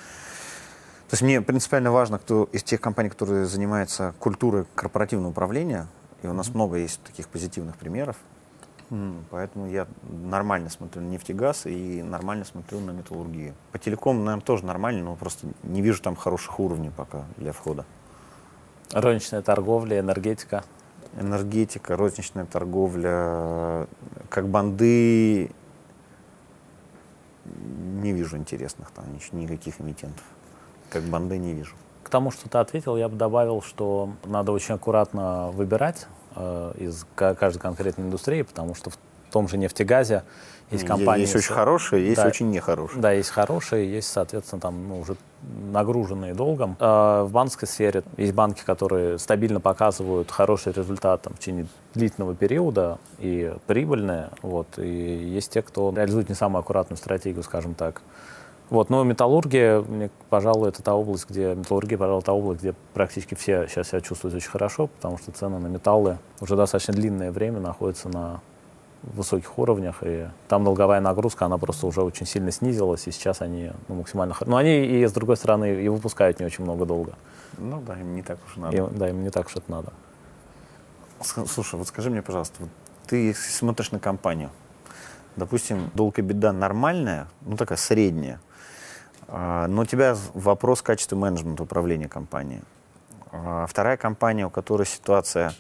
То 1.10 1.14
есть 1.14 1.22
мне 1.22 1.42
принципиально 1.42 1.92
важно, 1.92 2.18
кто 2.20 2.46
из 2.52 2.64
тех 2.64 2.80
компаний, 2.82 3.10
которые 3.10 3.46
занимаются 3.46 4.14
культурой 4.20 4.66
корпоративного 4.76 5.32
управления, 5.32 5.88
и 6.24 6.28
у 6.28 6.34
нас 6.34 6.48
mm-hmm. 6.48 6.56
много 6.56 6.78
есть 6.78 7.02
таких 7.04 7.28
позитивных 7.28 7.78
примеров, 7.78 8.16
поэтому 9.30 9.68
я 9.68 9.88
нормально 10.10 10.70
смотрю 10.70 11.02
на 11.02 11.08
нефтегаз 11.08 11.66
и 11.66 12.04
нормально 12.04 12.44
смотрю 12.44 12.80
на 12.80 12.92
металлургию. 12.92 13.54
По 13.72 13.80
телекому, 13.80 14.24
наверное, 14.24 14.44
тоже 14.44 14.66
нормально, 14.66 15.04
но 15.04 15.16
просто 15.16 15.48
не 15.64 15.82
вижу 15.82 16.02
там 16.02 16.16
хороших 16.16 16.60
уровней 16.60 16.92
пока 16.96 17.26
для 17.38 17.54
входа. 17.54 17.86
Розничная 18.92 19.42
торговля, 19.42 20.00
энергетика 20.00 20.66
энергетика, 21.20 21.96
розничная 21.96 22.46
торговля, 22.46 23.88
как 24.30 24.48
банды, 24.48 25.52
не 27.46 28.14
вижу 28.14 28.38
интересных 28.38 28.92
там 28.92 29.06
никаких 29.32 29.82
эмитентов. 29.82 30.24
Как 30.90 31.04
банды 31.04 31.38
не 31.38 31.54
вижу. 31.54 31.76
К 32.04 32.10
тому, 32.10 32.32
что 32.32 32.50
ты 32.50 32.58
ответил, 32.58 32.98
я 32.98 33.08
бы 33.08 33.16
добавил, 33.16 33.62
что 33.62 34.14
надо 34.26 34.52
очень 34.52 34.76
аккуратно 34.76 35.52
выбирать 35.52 36.08
э, 36.36 36.74
из 36.78 37.06
каждой 37.16 37.60
конкретной 37.60 38.06
индустрии, 38.06 38.42
потому 38.42 38.76
что 38.76 38.90
в 38.90 38.98
том 39.32 39.48
же 39.48 39.58
нефтегазе 39.58 40.24
есть 40.72 40.86
компании... 40.86 41.22
Есть 41.22 41.36
очень 41.36 41.54
хорошие, 41.54 42.06
есть 42.06 42.22
да, 42.22 42.28
очень 42.28 42.50
нехорошие. 42.50 43.02
Да, 43.02 43.12
есть 43.12 43.30
хорошие, 43.30 43.92
есть, 43.92 44.08
соответственно, 44.08 44.62
там 44.62 44.88
ну, 44.88 45.00
уже 45.02 45.16
нагруженные 45.72 46.34
долгом. 46.34 46.78
А 46.80 47.26
в 47.26 47.32
банковской 47.32 47.68
сфере 47.68 48.04
есть 48.18 48.34
банки, 48.34 48.64
которые 48.66 49.20
стабильно 49.20 49.60
показывают 49.60 50.32
хороший 50.32 50.72
результат 50.72 51.24
там, 51.24 51.34
в 51.34 51.40
течение 51.40 51.68
длительного 51.94 52.36
периода 52.36 53.00
и 53.20 53.54
прибыльные. 53.68 54.30
Вот, 54.42 54.68
и 54.78 54.88
есть 54.88 55.52
те, 55.52 55.62
кто 55.62 55.94
реализует 55.94 56.30
не 56.30 56.36
самую 56.36 56.62
аккуратную 56.62 56.98
стратегию, 56.98 57.44
скажем 57.44 57.74
так. 57.74 58.02
Вот, 58.70 58.90
но 58.90 59.04
металлургия, 59.04 59.82
мне, 59.82 60.10
пожалуй, 60.30 60.70
это 60.70 60.82
та 60.82 60.96
область, 60.96 61.30
где 61.30 61.54
металлургия, 61.56 61.98
пожалуй, 61.98 62.24
та 62.24 62.32
область, 62.32 62.62
где 62.62 62.74
практически 62.94 63.36
все 63.36 63.68
сейчас 63.68 63.90
себя 63.90 64.00
чувствуют 64.00 64.38
очень 64.38 64.50
хорошо, 64.50 64.88
потому 64.88 65.18
что 65.18 65.34
цены 65.34 65.60
на 65.60 65.68
металлы 65.68 66.20
уже 66.40 66.56
достаточно 66.56 66.94
длинное 66.94 67.34
время 67.34 67.60
находятся 67.60 68.08
на 68.08 68.40
высоких 69.04 69.58
уровнях, 69.58 69.98
и 70.02 70.28
там 70.48 70.64
долговая 70.64 71.02
нагрузка, 71.02 71.46
она 71.46 71.58
просто 71.58 71.88
уже 71.88 72.02
очень 72.02 72.26
сильно 72.26 72.52
снизилась, 72.52 73.08
и 73.08 73.12
сейчас 73.12 73.42
они 73.42 73.72
ну, 73.88 73.96
максимально... 73.96 74.36
Но 74.46 74.58
они, 74.58 74.86
и 74.86 75.06
с 75.06 75.12
другой 75.12 75.38
стороны, 75.38 75.84
и 75.84 75.90
выпускают 75.90 76.40
не 76.40 76.46
очень 76.46 76.64
много 76.64 76.86
долга. 76.86 77.16
Ну 77.58 77.82
да, 77.82 78.00
им 78.00 78.14
не 78.16 78.22
так 78.22 78.38
уж 78.46 78.58
надо. 78.58 78.78
И, 78.78 78.98
да, 78.98 79.10
им 79.10 79.24
не 79.24 79.30
так 79.30 79.48
уж 79.48 79.56
это 79.56 79.72
надо. 79.72 79.94
Слушай, 81.22 81.76
вот 81.76 81.88
скажи 81.88 82.10
мне, 82.10 82.22
пожалуйста, 82.22 82.56
вот 82.60 82.70
ты 83.08 83.34
смотришь 83.34 83.92
на 83.92 84.00
компанию, 84.00 84.50
допустим, 85.36 85.92
долг 85.94 86.20
и 86.20 86.22
беда 86.22 86.52
нормальная, 86.52 87.28
ну 87.42 87.58
такая 87.58 87.78
средняя, 87.78 88.40
а, 89.28 89.68
но 89.68 89.84
у 89.84 89.86
тебя 89.86 90.16
вопрос 90.34 90.82
качества 90.82 91.16
менеджмента 91.16 91.64
управления 91.64 92.08
компанией. 92.08 92.62
А, 93.32 93.66
вторая 93.68 93.98
компания, 93.98 94.46
у 94.46 94.50
которой 94.50 94.86
ситуация 94.86 95.54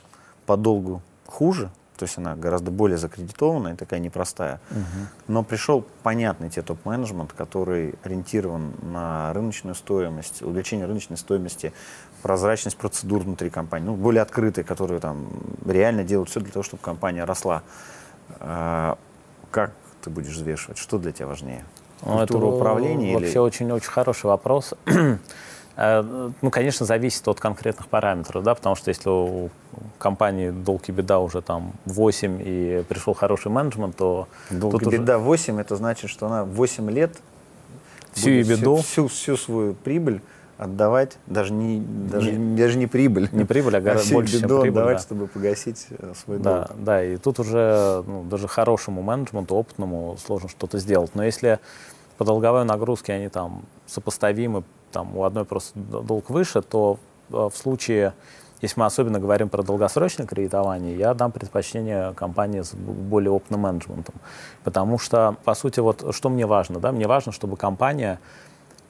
по 0.45 0.58
долгу 0.58 1.01
хуже, 1.27 1.69
то 2.01 2.05
есть 2.05 2.17
она 2.17 2.35
гораздо 2.35 2.71
более 2.71 2.97
закредитованная, 2.97 3.75
такая 3.75 3.99
непростая. 3.99 4.59
Угу. 4.71 5.07
Но 5.27 5.43
пришел 5.43 5.85
понятный 6.01 6.49
тебе 6.49 6.63
топ-менеджмент, 6.63 7.31
который 7.31 7.93
ориентирован 8.01 8.73
на 8.81 9.31
рыночную 9.33 9.75
стоимость, 9.75 10.41
увеличение 10.41 10.87
рыночной 10.87 11.17
стоимости, 11.17 11.73
прозрачность 12.23 12.75
процедур 12.75 13.21
внутри 13.21 13.51
компании, 13.51 13.85
ну, 13.85 13.95
более 13.95 14.23
открытые, 14.23 14.65
которые 14.65 14.99
там 14.99 15.27
реально 15.63 16.03
делают 16.03 16.31
все 16.31 16.39
для 16.39 16.51
того, 16.51 16.63
чтобы 16.63 16.81
компания 16.81 17.23
росла. 17.23 17.61
А, 18.39 18.97
как 19.51 19.71
ты 20.01 20.09
будешь 20.09 20.33
взвешивать? 20.33 20.79
Что 20.79 20.97
для 20.97 21.11
тебя 21.11 21.27
важнее? 21.27 21.65
Ну, 22.01 22.17
Культура 22.17 22.47
это 22.47 22.55
управления? 22.55 23.13
Вообще 23.13 23.39
очень-очень 23.39 23.85
или... 23.85 23.93
хороший 23.93 24.25
вопрос. 24.25 24.73
Э, 25.77 26.31
ну, 26.41 26.49
конечно, 26.49 26.86
зависит 26.86 27.27
от 27.27 27.39
конкретных 27.39 27.88
параметров, 27.88 28.43
да, 28.43 28.55
потому 28.55 28.75
что 28.75 28.89
если 28.89 29.10
у 29.10 29.49
компании 29.97 30.49
долг 30.49 30.89
и 30.89 30.91
беда 30.91 31.19
уже 31.19 31.41
там 31.41 31.73
8 31.86 32.41
и 32.43 32.84
пришел 32.88 33.13
хороший 33.13 33.51
менеджмент, 33.51 33.95
то... 33.95 34.27
Долг 34.49 34.81
и 34.84 34.89
беда 34.89 35.17
уже... 35.17 35.25
8, 35.25 35.62
это 35.62 35.75
значит, 35.75 36.10
что 36.10 36.27
она 36.27 36.43
8 36.43 36.91
лет 36.91 37.17
всю 38.13 38.29
и 38.29 38.43
беду, 38.43 38.77
всю, 38.77 39.07
всю, 39.07 39.07
всю 39.07 39.38
свою 39.38 39.73
прибыль 39.73 40.21
отдавать, 40.62 41.17
даже 41.25 41.53
не, 41.53 41.79
даже, 41.79 42.34
не, 42.34 42.55
даже 42.55 42.77
не 42.77 42.86
прибыль. 42.86 43.29
Не 43.31 43.45
прибыль, 43.45 43.77
а 43.77 43.81
гораздо 43.81 44.13
больше, 44.13 44.39
чем 44.39 44.47
прибыль. 44.47 44.69
отдавать, 44.69 44.97
да. 44.97 45.01
чтобы 45.01 45.27
погасить 45.27 45.88
э, 45.89 46.13
свой 46.23 46.38
да, 46.38 46.67
долг. 46.67 46.84
Да, 46.84 47.03
и 47.03 47.17
тут 47.17 47.39
уже 47.39 48.03
ну, 48.05 48.23
даже 48.25 48.47
хорошему 48.47 49.01
менеджменту, 49.01 49.55
опытному 49.55 50.17
сложно 50.23 50.49
что-то 50.49 50.77
сделать. 50.77 51.15
Но 51.15 51.23
если 51.23 51.60
по 52.21 52.25
долговой 52.25 52.65
нагрузке 52.65 53.13
они 53.13 53.29
там 53.29 53.63
сопоставимы 53.88 54.62
там 54.91 55.17
у 55.17 55.23
одной 55.23 55.43
просто 55.43 55.79
долг 55.79 56.29
выше, 56.29 56.62
то 56.62 56.99
э, 57.31 57.49
в 57.51 57.57
случае, 57.57 58.13
если 58.62 58.79
мы 58.79 58.86
особенно 58.86 59.19
говорим 59.19 59.49
про 59.49 59.63
долгосрочное 59.63 60.27
кредитование, 60.27 60.95
я 60.95 61.15
дам 61.15 61.31
предпочтение 61.31 62.13
компании 62.13 62.62
с 62.62 62.75
более 62.75 63.31
опытным 63.31 63.62
менеджментом. 63.62 64.13
Потому 64.63 64.99
что, 64.99 65.36
по 65.45 65.55
сути, 65.55 65.79
вот 65.79 66.13
что 66.13 66.29
мне 66.29 66.45
важно? 66.45 66.79
Да? 66.79 66.91
Мне 66.91 67.07
важно, 67.07 67.31
чтобы 67.31 67.57
компания 67.57 68.19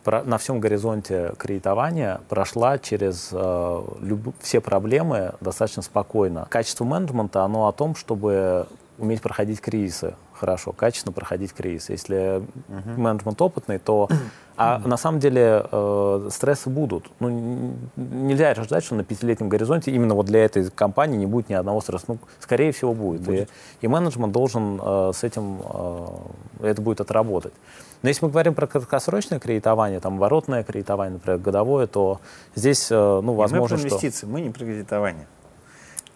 на 0.04 0.38
всем 0.38 0.60
горизонте 0.60 1.32
кредитования 1.38 2.20
прошла 2.28 2.80
через 2.80 3.30
э, 3.32 3.82
люб, 4.02 4.36
все 4.42 4.60
проблемы 4.60 5.36
достаточно 5.40 5.84
спокойно. 5.84 6.48
Качество 6.50 6.84
менеджмента, 6.84 7.44
оно 7.44 7.70
о 7.70 7.72
том, 7.72 7.96
чтобы 7.96 8.68
уметь 9.02 9.22
проходить 9.22 9.60
кризисы 9.60 10.16
хорошо, 10.42 10.72
качественно 10.72 11.14
проходить 11.14 11.54
кризис. 11.54 11.90
Если 11.90 12.18
uh-huh. 12.18 12.98
менеджмент 12.98 13.42
опытный, 13.42 13.78
то 13.78 14.10
а 14.58 14.80
uh-huh. 14.80 14.88
на 14.88 14.98
самом 14.98 15.20
деле 15.20 15.66
э, 15.72 16.30
стрессы 16.32 16.70
будут. 16.70 17.10
Ну, 17.20 17.74
нельзя 17.96 18.54
ждать, 18.56 18.84
что 18.84 18.96
на 18.96 19.04
пятилетнем 19.04 19.50
горизонте 19.50 19.92
именно 19.92 20.14
вот 20.14 20.26
для 20.26 20.44
этой 20.44 20.70
компании 20.72 21.18
не 21.18 21.26
будет 21.26 21.50
ни 21.50 21.54
одного 21.54 21.82
стресса. 21.82 22.06
Ну, 22.10 22.18
скорее 22.40 22.72
всего, 22.72 22.94
будет. 22.94 23.22
будет. 23.22 23.50
И, 23.82 23.86
и 23.86 23.88
менеджмент 23.88 24.34
должен 24.34 24.80
э, 24.84 25.12
с 25.16 25.24
этим, 25.24 25.62
э, 25.64 26.70
это 26.70 26.82
будет 26.82 27.02
отработать. 27.02 27.54
Но 28.02 28.10
если 28.10 28.26
мы 28.26 28.32
говорим 28.32 28.56
про 28.56 28.66
краткосрочное 28.68 29.40
кредитование, 29.40 30.00
там, 30.00 30.18
воротное 30.18 30.64
кредитование, 30.64 31.14
например, 31.14 31.40
годовое, 31.40 31.88
то 31.88 32.20
здесь, 32.56 32.92
э, 32.92 32.96
ну, 32.96 33.34
возможно, 33.34 33.78
мы 33.78 33.84
про 33.84 33.88
инвестиции, 33.88 34.26
что... 34.26 34.28
мы 34.28 34.42
не 34.42 34.50
про 34.50 34.66
кредитование. 34.66 35.28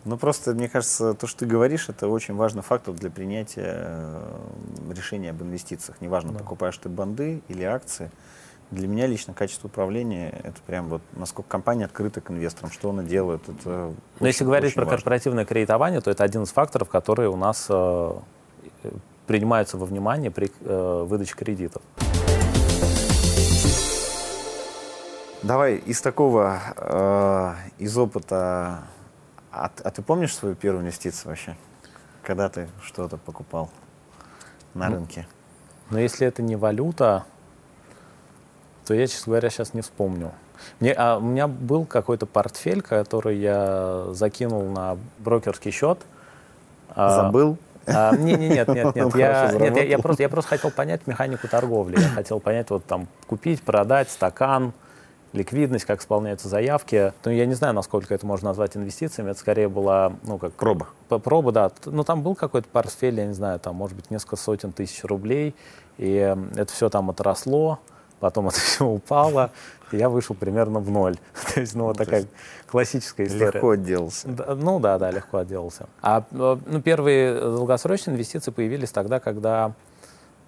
Ну, 0.05 0.17
просто, 0.17 0.53
мне 0.53 0.69
кажется, 0.69 1.15
то, 1.15 1.25
что 1.25 1.39
ты 1.39 1.45
говоришь, 1.47 1.89
это 1.89 2.07
очень 2.07 2.35
важный 2.35 2.61
фактор 2.61 2.93
для 2.93 3.09
принятия 3.09 3.87
э, 3.87 4.93
решения 4.95 5.31
об 5.31 5.41
инвестициях. 5.41 5.99
Неважно, 5.99 6.31
да. 6.31 6.39
покупаешь 6.39 6.77
ты 6.77 6.89
банды 6.89 7.41
или 7.47 7.63
акции. 7.63 8.11
Для 8.69 8.87
меня 8.87 9.07
лично 9.07 9.33
качество 9.33 9.67
управления— 9.67 10.29
это 10.43 10.61
прям 10.67 10.89
вот 10.89 11.01
насколько 11.13 11.49
компания 11.49 11.85
открыта 11.85 12.21
к 12.21 12.29
инвесторам, 12.29 12.71
что 12.71 12.91
она 12.91 13.01
делает. 13.01 13.41
Это 13.49 13.69
Но 13.69 13.95
очень, 14.17 14.27
если 14.27 14.43
говорить 14.43 14.75
про 14.75 14.85
важно. 14.85 14.97
корпоративное 14.97 15.45
кредитование, 15.45 16.01
то 16.01 16.11
это 16.11 16.23
один 16.23 16.43
из 16.43 16.51
факторов, 16.51 16.87
которые 16.89 17.29
у 17.29 17.35
нас 17.35 17.65
э, 17.69 18.11
принимаются 19.25 19.77
во 19.79 19.87
внимание 19.87 20.29
при 20.29 20.51
э, 20.61 21.05
выдаче 21.07 21.33
кредитов. 21.35 21.81
Давай 25.41 25.77
из 25.77 25.99
такого, 26.01 26.59
э, 26.77 27.53
из 27.79 27.97
опыта 27.97 28.83
а, 29.55 29.71
а 29.83 29.91
ты 29.91 30.01
помнишь 30.01 30.35
свою 30.35 30.55
первую 30.55 30.83
инвестицию 30.83 31.29
вообще? 31.29 31.55
Когда 32.23 32.49
ты 32.49 32.67
что-то 32.83 33.17
покупал 33.17 33.69
на 34.73 34.89
ну, 34.89 34.95
рынке? 34.95 35.27
Но 35.89 35.99
если 35.99 36.27
это 36.27 36.41
не 36.41 36.55
валюта, 36.55 37.25
то 38.85 38.93
я, 38.93 39.07
честно 39.07 39.31
говоря, 39.31 39.49
сейчас 39.49 39.73
не 39.73 39.81
вспомню. 39.81 40.31
Мне, 40.79 40.93
а, 40.93 41.17
у 41.17 41.21
меня 41.21 41.47
был 41.47 41.85
какой-то 41.85 42.25
портфель, 42.25 42.81
который 42.81 43.37
я 43.37 44.07
закинул 44.11 44.63
на 44.69 44.97
брокерский 45.19 45.71
счет. 45.71 45.99
А, 46.89 47.23
Забыл? 47.23 47.57
А, 47.87 48.15
не, 48.15 48.33
не, 48.33 48.49
нет, 48.49 48.67
нет, 48.67 48.95
нет. 48.95 49.15
Я, 49.15 49.51
нет 49.51 49.75
я, 49.77 49.83
я, 49.83 49.99
просто, 49.99 50.23
я 50.23 50.29
просто 50.29 50.49
хотел 50.49 50.71
понять 50.71 51.07
механику 51.07 51.47
торговли. 51.47 51.99
Я 51.99 52.09
хотел 52.09 52.39
понять, 52.39 52.69
вот 52.71 52.85
там 52.85 53.07
купить, 53.27 53.61
продать 53.61 54.09
стакан, 54.09 54.73
ликвидность, 55.35 55.85
как 55.85 56.01
исполняются 56.01 56.49
заявки. 56.49 57.13
Ну, 57.23 57.31
я 57.31 57.45
не 57.45 57.53
знаю, 57.53 57.73
насколько 57.73 58.13
это 58.13 58.25
можно 58.25 58.49
назвать 58.49 58.75
инвестициями. 58.75 59.31
Это 59.31 59.39
скорее 59.39 59.69
была, 59.69 60.13
ну, 60.23 60.37
как... 60.37 60.53
Проба. 60.53 60.87
Проба, 61.07 61.51
да. 61.51 61.71
Ну, 61.85 62.03
там 62.03 62.23
был 62.23 62.35
какой-то 62.35 62.67
портфель, 62.71 63.19
я 63.19 63.27
не 63.27 63.33
знаю, 63.33 63.59
там, 63.59 63.75
может 63.75 63.95
быть, 63.95 64.09
несколько 64.09 64.37
сотен 64.37 64.71
тысяч 64.71 65.03
рублей. 65.03 65.53
И 65.97 66.35
это 66.55 66.71
все 66.73 66.89
там 66.89 67.09
отросло, 67.09 67.79
потом 68.19 68.47
это 68.49 68.59
все 68.59 68.85
упало, 68.85 69.51
и 69.91 69.97
я 69.97 70.09
вышел 70.09 70.35
примерно 70.35 70.79
в 70.79 70.89
ноль. 70.89 71.17
То 71.53 71.59
есть, 71.59 71.75
ну, 71.75 71.85
вот 71.85 71.99
ну, 71.99 72.05
такая 72.05 72.25
классическая 72.67 73.25
история. 73.25 73.51
Легко 73.51 73.69
отделался. 73.71 74.27
Да, 74.27 74.55
ну, 74.55 74.79
да, 74.79 74.97
да, 74.97 75.11
легко 75.11 75.37
отделался. 75.37 75.87
А 76.01 76.23
э, 76.31 76.57
ну, 76.65 76.81
первые 76.81 77.39
долгосрочные 77.39 78.15
инвестиции 78.15 78.51
появились 78.51 78.91
тогда, 78.91 79.19
когда 79.19 79.73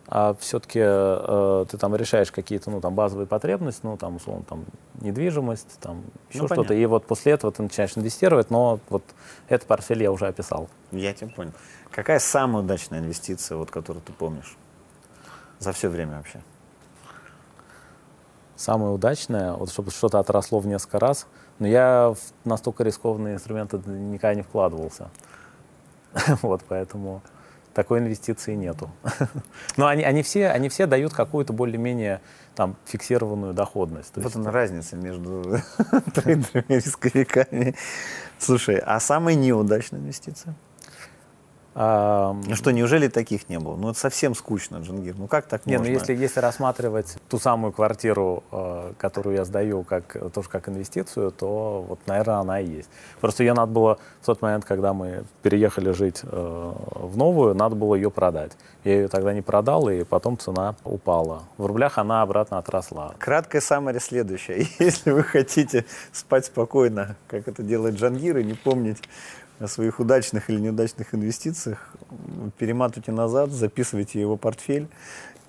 а 0.09 0.33
все-таки 0.39 0.79
э, 0.81 1.65
ты 1.69 1.77
там 1.77 1.93
решаешь 1.95 2.31
какие-то 2.31 2.71
ну, 2.71 2.79
там, 2.79 2.95
базовые 2.95 3.27
потребности, 3.27 3.81
ну, 3.83 3.97
там, 3.97 4.15
условно, 4.15 4.45
там, 4.47 4.65
недвижимость, 5.01 5.79
там, 5.81 6.03
еще 6.29 6.43
ну, 6.43 6.47
что-то, 6.47 6.73
и 6.73 6.85
вот 6.85 7.05
после 7.05 7.33
этого 7.33 7.51
ты 7.51 7.61
начинаешь 7.61 7.97
инвестировать, 7.97 8.49
но 8.49 8.79
вот 8.89 9.03
этот 9.49 9.67
портфель 9.67 10.01
я 10.01 10.11
уже 10.11 10.27
описал. 10.27 10.69
Я 10.91 11.13
тебя 11.13 11.29
понял. 11.29 11.51
Какая 11.91 12.19
самая 12.19 12.63
удачная 12.63 12.99
инвестиция, 12.99 13.57
вот, 13.57 13.69
которую 13.69 14.01
ты 14.01 14.13
помнишь 14.13 14.55
за 15.59 15.73
все 15.73 15.89
время 15.89 16.17
вообще? 16.17 16.41
Самая 18.55 18.91
удачная, 18.91 19.53
вот 19.53 19.69
чтобы 19.69 19.91
что-то 19.91 20.19
отросло 20.19 20.59
в 20.59 20.67
несколько 20.67 20.99
раз, 20.99 21.27
но 21.59 21.67
я 21.67 22.13
в 22.13 22.47
настолько 22.47 22.83
рискованные 22.83 23.35
инструменты 23.35 23.77
никогда 23.85 24.35
не 24.35 24.41
вкладывался. 24.41 25.09
вот, 26.41 26.61
поэтому 26.67 27.21
такой 27.77 27.99
инвестиции 27.99 28.55
нету. 28.55 28.89
Но 29.77 29.85
они, 29.85 30.01
они, 30.01 30.23
все, 30.23 30.47
они 30.47 30.67
все 30.67 30.87
дают 30.87 31.13
какую-то 31.13 31.53
более-менее 31.53 32.21
там, 32.55 32.75
фиксированную 32.85 33.53
доходность. 33.53 34.13
То 34.13 34.19
вот 34.19 34.29
есть, 34.29 34.35
она 34.35 34.49
разница 34.49 34.95
между 34.95 35.59
трейдерами 36.15 36.65
и 36.69 36.75
рисковиками. 36.77 37.75
Слушай, 38.39 38.81
а 38.83 38.99
самая 38.99 39.35
неудачная 39.35 39.99
инвестиция? 39.99 40.55
Ну 41.77 42.55
что, 42.55 42.71
неужели 42.71 43.07
таких 43.07 43.49
не 43.49 43.59
было? 43.59 43.75
Ну 43.75 43.91
это 43.91 43.99
совсем 43.99 44.33
скучно, 44.33 44.77
Джангир. 44.77 45.13
Ну 45.15 45.27
как 45.27 45.45
так 45.45 45.67
не, 45.67 45.77
можно? 45.77 45.93
ну 45.93 45.99
если, 45.99 46.15
если 46.15 46.39
рассматривать 46.39 47.17
ту 47.29 47.37
самую 47.37 47.71
квартиру, 47.71 48.43
э, 48.51 48.93
которую 48.97 49.35
я 49.35 49.45
сдаю 49.45 49.83
как, 49.83 50.17
тоже 50.33 50.49
как 50.49 50.69
инвестицию, 50.69 51.31
то 51.31 51.85
вот, 51.87 51.99
наверное, 52.07 52.37
она 52.37 52.59
и 52.59 52.65
есть. 52.65 52.89
Просто 53.21 53.43
ее 53.43 53.53
надо 53.53 53.71
было 53.71 53.99
в 54.21 54.25
тот 54.25 54.41
момент, 54.41 54.65
когда 54.65 54.93
мы 54.93 55.23
переехали 55.43 55.91
жить 55.91 56.21
э, 56.23 56.73
в 56.95 57.15
новую, 57.15 57.53
надо 57.53 57.75
было 57.75 57.93
ее 57.93 58.09
продать. 58.09 58.53
Я 58.83 58.95
ее 58.95 59.07
тогда 59.07 59.31
не 59.33 59.41
продал, 59.41 59.87
и 59.89 60.03
потом 60.03 60.39
цена 60.39 60.75
упала. 60.83 61.43
В 61.57 61.65
рублях 61.67 61.99
она 61.99 62.23
обратно 62.23 62.57
отросла. 62.57 63.13
Краткое 63.19 63.61
самое 63.61 63.99
следующее. 63.99 64.67
Если 64.79 65.11
вы 65.11 65.21
хотите 65.21 65.85
спать 66.11 66.45
спокойно, 66.45 67.17
как 67.27 67.47
это 67.47 67.61
делает 67.61 67.95
Джангир, 67.95 68.37
и 68.37 68.43
не 68.43 68.53
помнить 68.53 68.97
о 69.59 69.67
своих 69.67 69.99
удачных 69.99 70.49
или 70.49 70.59
неудачных 70.59 71.13
инвестициях, 71.15 71.89
перематывайте 72.57 73.11
назад, 73.11 73.51
записывайте 73.51 74.19
его 74.21 74.37
портфель 74.37 74.87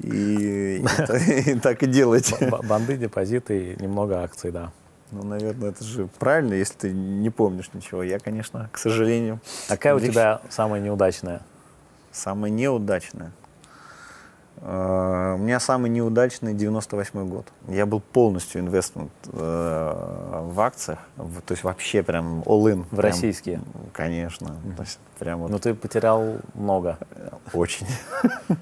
и, 0.01 0.83
и, 0.83 1.51
и 1.51 1.55
так 1.61 1.83
и 1.83 1.87
делайте. 1.87 2.51
Банды, 2.69 2.97
депозиты 2.97 3.73
и 3.73 3.83
немного 3.83 4.23
акций, 4.23 4.51
да. 4.51 4.73
Ну, 5.11 5.23
наверное, 5.23 5.71
это 5.71 5.85
же 5.85 6.09
правильно, 6.19 6.55
если 6.55 6.75
ты 6.75 6.93
не 6.93 7.31
помнишь 7.31 7.71
ничего. 7.73 8.03
Я, 8.03 8.19
конечно, 8.19 8.69
к 8.73 8.79
сожалению... 8.79 9.41
Какая 9.69 9.95
у 9.95 10.01
тебя 10.01 10.43
самая 10.51 10.81
неудачная? 10.81 11.43
Самая 12.13 12.51
неудачная? 12.51 13.33
Э, 14.61 15.35
у 15.35 15.43
меня 15.43 15.61
самый 15.61 15.91
неудачный 15.91 16.55
98 16.55 17.29
год. 17.29 17.47
Я 17.69 17.87
был 17.87 18.01
полностью 18.01 18.61
инвестмент 18.61 19.13
э, 19.33 20.41
в 20.45 20.61
акциях, 20.61 20.99
то 21.17 21.53
есть 21.53 21.65
вообще 21.65 22.03
прям 22.03 22.41
all-in. 22.41 22.85
В 22.85 22.89
прям, 22.89 23.01
российские? 23.01 23.63
Конечно. 23.93 24.47
Mm-hmm. 24.47 24.77
То 24.77 24.83
есть 24.83 24.99
прям 25.19 25.41
вот, 25.41 25.51
Но 25.51 25.59
ты 25.59 25.75
потерял 25.75 26.39
много. 26.55 26.99
Очень. 27.53 27.87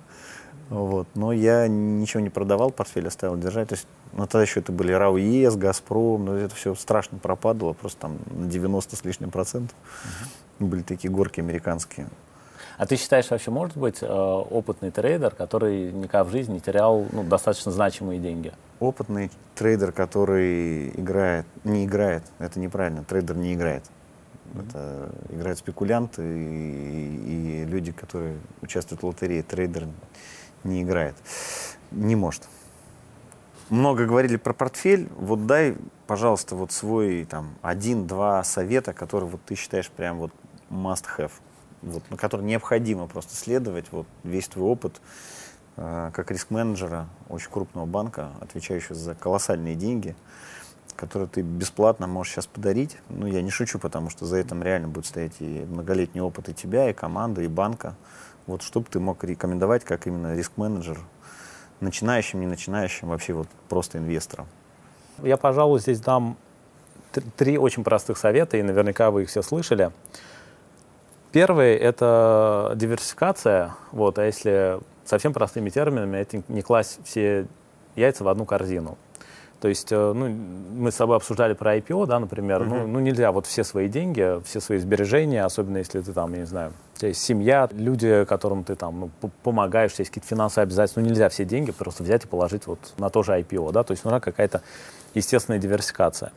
Вот. 0.68 1.06
Но 1.14 1.32
я 1.32 1.68
ничего 1.68 2.20
не 2.20 2.28
продавал, 2.28 2.72
портфель 2.72 3.06
оставил 3.06 3.36
держать. 3.36 3.68
То 3.68 3.74
есть, 3.76 3.86
ну, 4.12 4.26
тогда 4.26 4.42
еще 4.42 4.58
это 4.58 4.72
были 4.72 4.90
РАО 4.90 5.16
ЕЭС, 5.16 5.54
Газпром, 5.54 6.24
но 6.24 6.34
это 6.34 6.56
все 6.56 6.74
страшно 6.74 7.18
пропадало, 7.18 7.72
просто 7.72 8.00
там 8.00 8.18
на 8.26 8.48
90 8.48 8.96
с 8.96 9.04
лишним 9.04 9.30
процентов. 9.30 9.76
Uh-huh. 9.78 10.66
Были 10.66 10.82
такие 10.82 11.08
горки 11.08 11.38
американские. 11.38 12.08
А 12.76 12.86
ты 12.86 12.96
считаешь, 12.96 13.30
вообще 13.30 13.50
может 13.50 13.76
быть 13.76 13.98
э, 14.02 14.06
опытный 14.06 14.90
трейдер, 14.90 15.34
который 15.34 15.92
никогда 15.92 16.24
в 16.24 16.30
жизни 16.30 16.54
не 16.54 16.60
терял 16.60 17.06
ну, 17.10 17.24
достаточно 17.24 17.72
значимые 17.72 18.20
деньги? 18.20 18.52
Опытный 18.80 19.30
трейдер, 19.54 19.92
который 19.92 20.90
играет, 20.90 21.46
не 21.64 21.86
играет, 21.86 22.22
это 22.38 22.60
неправильно, 22.60 23.02
трейдер 23.02 23.36
не 23.36 23.54
играет. 23.54 23.84
Mm-hmm. 23.84 24.68
Это 24.68 25.12
играют 25.30 25.58
спекулянты 25.58 26.22
и, 26.22 27.62
и 27.62 27.64
люди, 27.64 27.92
которые 27.92 28.36
участвуют 28.60 29.02
в 29.02 29.06
лотерее. 29.06 29.42
Трейдер 29.42 29.88
не 30.62 30.82
играет. 30.82 31.14
Не 31.90 32.14
может. 32.14 32.46
Много 33.70 34.06
говорили 34.06 34.36
про 34.36 34.52
портфель. 34.52 35.08
Вот 35.16 35.46
дай, 35.46 35.76
пожалуйста, 36.06 36.54
вот 36.54 36.72
свой 36.72 37.24
там 37.24 37.54
один-два 37.62 38.44
совета, 38.44 38.92
которые 38.92 39.30
вот 39.30 39.40
ты 39.46 39.54
считаешь 39.54 39.90
прям 39.90 40.18
вот 40.18 40.32
must 40.70 41.04
have 41.18 41.32
вот, 41.86 42.02
на 42.10 42.16
который 42.16 42.44
необходимо 42.44 43.06
просто 43.06 43.34
следовать, 43.34 43.86
вот, 43.92 44.06
весь 44.24 44.48
твой 44.48 44.68
опыт 44.68 45.00
э, 45.76 46.10
как 46.12 46.30
риск-менеджера 46.30 47.08
очень 47.28 47.50
крупного 47.50 47.86
банка, 47.86 48.30
отвечающего 48.40 48.94
за 48.94 49.14
колоссальные 49.14 49.76
деньги, 49.76 50.14
которые 50.96 51.28
ты 51.28 51.42
бесплатно 51.42 52.06
можешь 52.06 52.34
сейчас 52.34 52.46
подарить. 52.46 52.98
Ну, 53.08 53.26
я 53.26 53.40
не 53.42 53.50
шучу, 53.50 53.78
потому 53.78 54.10
что 54.10 54.26
за 54.26 54.36
этим 54.36 54.62
реально 54.62 54.88
будет 54.88 55.06
стоять 55.06 55.34
и 55.40 55.64
многолетний 55.68 56.20
опыт 56.20 56.48
и 56.48 56.54
тебя, 56.54 56.90
и 56.90 56.92
команды, 56.92 57.44
и 57.44 57.48
банка. 57.48 57.94
Вот 58.46 58.62
что 58.62 58.80
бы 58.80 58.86
ты 58.90 59.00
мог 59.00 59.22
рекомендовать 59.24 59.84
как 59.84 60.06
именно 60.06 60.34
риск-менеджер 60.34 60.98
начинающим, 61.80 62.40
не 62.40 62.46
начинающим, 62.46 63.08
вообще 63.08 63.32
вот 63.32 63.48
просто 63.68 63.98
инвесторам? 63.98 64.46
Я, 65.22 65.36
пожалуй, 65.36 65.80
здесь 65.80 66.00
дам 66.00 66.36
три 67.36 67.58
очень 67.58 67.84
простых 67.84 68.18
совета, 68.18 68.56
и 68.56 68.62
наверняка 68.62 69.10
вы 69.10 69.22
их 69.22 69.28
все 69.28 69.42
слышали. 69.42 69.90
Первый— 71.36 71.74
это 71.76 72.72
диверсификация, 72.76 73.74
вот, 73.92 74.18
а 74.18 74.24
если 74.24 74.80
совсем 75.04 75.34
простыми 75.34 75.68
терминами, 75.68 76.16
это 76.16 76.42
не 76.48 76.62
класть 76.62 76.98
все 77.04 77.46
яйца 77.94 78.24
в 78.24 78.28
одну 78.28 78.46
корзину. 78.46 78.96
То 79.60 79.68
есть, 79.68 79.92
э, 79.92 80.12
ну, 80.14 80.30
мы 80.30 80.90
с 80.90 80.94
тобой 80.94 81.18
обсуждали 81.18 81.52
про 81.52 81.76
IPO, 81.76 82.06
да, 82.06 82.20
например, 82.20 82.62
uh-huh. 82.62 82.68
ну, 82.68 82.86
ну, 82.86 83.00
нельзя 83.00 83.32
вот 83.32 83.44
все 83.44 83.64
свои 83.64 83.86
деньги, 83.86 84.42
все 84.46 84.60
свои 84.62 84.78
сбережения, 84.78 85.44
особенно 85.44 85.76
если 85.76 86.00
ты 86.00 86.10
там, 86.10 86.32
я 86.32 86.38
не 86.38 86.46
знаю, 86.46 86.72
у 86.94 86.98
тебя 87.00 87.08
есть 87.08 87.20
семья, 87.20 87.68
люди, 87.70 88.24
которым 88.24 88.64
ты 88.64 88.74
там 88.74 89.10
ну, 89.20 89.30
помогаешь, 89.42 89.90
у 89.90 89.94
тебя 89.96 90.04
есть 90.04 90.12
какие-то 90.12 90.28
финансовые 90.28 90.64
обязательства, 90.64 91.02
ну, 91.02 91.08
нельзя 91.08 91.28
все 91.28 91.44
деньги 91.44 91.70
просто 91.70 92.02
взять 92.02 92.24
и 92.24 92.26
положить 92.26 92.66
вот 92.66 92.78
на 92.96 93.10
то 93.10 93.22
же 93.22 93.32
IPO, 93.32 93.72
да, 93.72 93.82
то 93.82 93.92
есть 93.92 94.04
нужна 94.04 94.20
какая-то 94.20 94.62
естественная 95.12 95.58
диверсификация. 95.58 96.32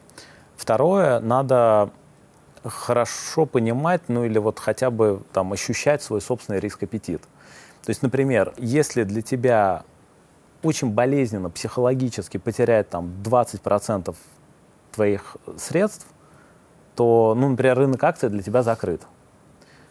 Второе, 0.58 1.22
надо 1.22 1.90
хорошо 2.64 3.46
понимать, 3.46 4.02
ну 4.08 4.26
или 4.26 4.38
вот 4.38 4.60
хотя 4.60 4.90
бы 4.92 5.22
там 5.34 5.54
ощущать 5.54 6.02
свой 6.02 6.22
собственный 6.22 6.60
риск-аппетит. 6.60 7.22
То 7.84 7.90
есть, 7.90 8.02
например, 8.04 8.54
если 8.58 9.04
для 9.04 9.22
тебя 9.22 9.84
очень 10.62 10.92
болезненно 10.92 11.50
психологически 11.50 12.38
потерять 12.38 12.90
там 12.90 13.12
20% 13.24 14.16
твоих 14.92 15.38
средств, 15.58 16.06
то, 16.96 17.34
ну, 17.38 17.50
например, 17.50 17.78
рынок 17.78 18.04
акций 18.04 18.30
для 18.30 18.42
тебя 18.42 18.62
закрыт. 18.62 19.02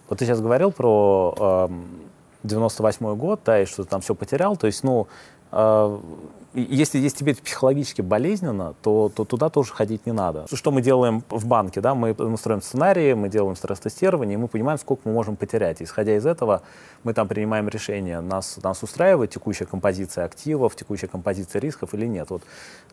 Вот 0.09 0.19
ты 0.19 0.27
сейчас 0.27 0.41
говорил 0.41 0.73
про 0.73 1.35
э, 1.39 1.69
98 2.43 3.17
год, 3.17 3.41
да, 3.45 3.63
и 3.63 3.65
что 3.65 3.85
ты 3.85 3.89
там 3.89 4.01
все 4.01 4.15
потерял. 4.15 4.57
То 4.57 4.67
есть, 4.67 4.85
ну, 4.85 5.09
э, 5.53 5.99
если, 6.55 6.99
если 6.99 7.19
тебе 7.19 7.35
психологически 7.35 8.01
болезненно, 8.01 8.75
то, 8.83 9.11
то 9.15 9.25
туда 9.25 9.51
тоже 9.51 9.73
ходить 9.73 10.07
не 10.07 10.13
надо. 10.13 10.47
Что 10.53 10.71
мы 10.71 10.81
делаем 10.81 11.23
в 11.29 11.47
банке? 11.47 11.81
Да? 11.81 11.95
Мы, 11.95 12.15
строим 12.39 12.63
сценарии, 12.63 13.13
мы 13.13 13.29
делаем 13.29 13.55
стресс-тестирование, 13.55 14.35
и 14.35 14.37
мы 14.37 14.49
понимаем, 14.49 14.79
сколько 14.79 15.03
мы 15.05 15.13
можем 15.13 15.37
потерять. 15.37 15.83
Исходя 15.83 16.17
из 16.17 16.25
этого, 16.27 16.63
мы 17.05 17.13
там 17.13 17.29
принимаем 17.29 17.69
решение, 17.69 18.21
нас, 18.21 18.59
нас 18.63 18.83
устраивает 18.83 19.31
текущая 19.31 19.67
композиция 19.67 20.25
активов, 20.25 20.75
текущая 20.75 21.09
композиция 21.09 21.61
рисков 21.61 21.95
или 21.95 22.07
нет. 22.07 22.31
Вот, 22.31 22.43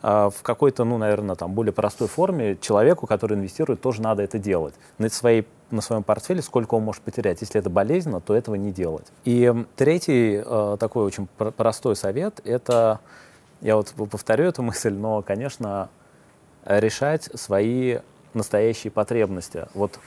э, 0.03 0.29
в 0.35 0.41
какой-то, 0.41 0.83
ну, 0.83 0.97
наверное, 0.97 1.35
там, 1.35 1.53
более 1.53 1.73
простой 1.73 2.07
форме 2.07 2.57
человеку, 2.59 3.07
который 3.07 3.37
инвестирует, 3.37 3.81
тоже 3.81 4.01
надо 4.01 4.21
это 4.23 4.37
делать. 4.37 4.73
На, 4.97 5.09
своей, 5.09 5.47
на 5.71 5.81
своем 5.81 6.03
портфеле 6.03 6.41
сколько 6.41 6.75
он 6.75 6.83
может 6.83 7.01
потерять. 7.03 7.41
Если 7.41 7.59
это 7.59 7.69
болезненно, 7.69 8.19
то 8.19 8.35
этого 8.35 8.55
не 8.55 8.71
делать. 8.71 9.05
И 9.23 9.53
третий 9.75 10.41
э, 10.45 10.77
такой 10.79 11.05
очень 11.05 11.27
простой 11.37 11.95
совет– 11.95 12.41
это 12.43 12.99
я 13.65 13.75
вот 13.75 13.93
повторю 14.11 14.45
эту 14.45 14.61
мысль, 14.69 14.93
но, 14.93 15.21
конечно, 15.21 15.89
решать 16.65 17.29
свои 17.33 17.97
настоящие 18.33 18.91
потребности. 18.91 19.65
Вот 19.73 19.99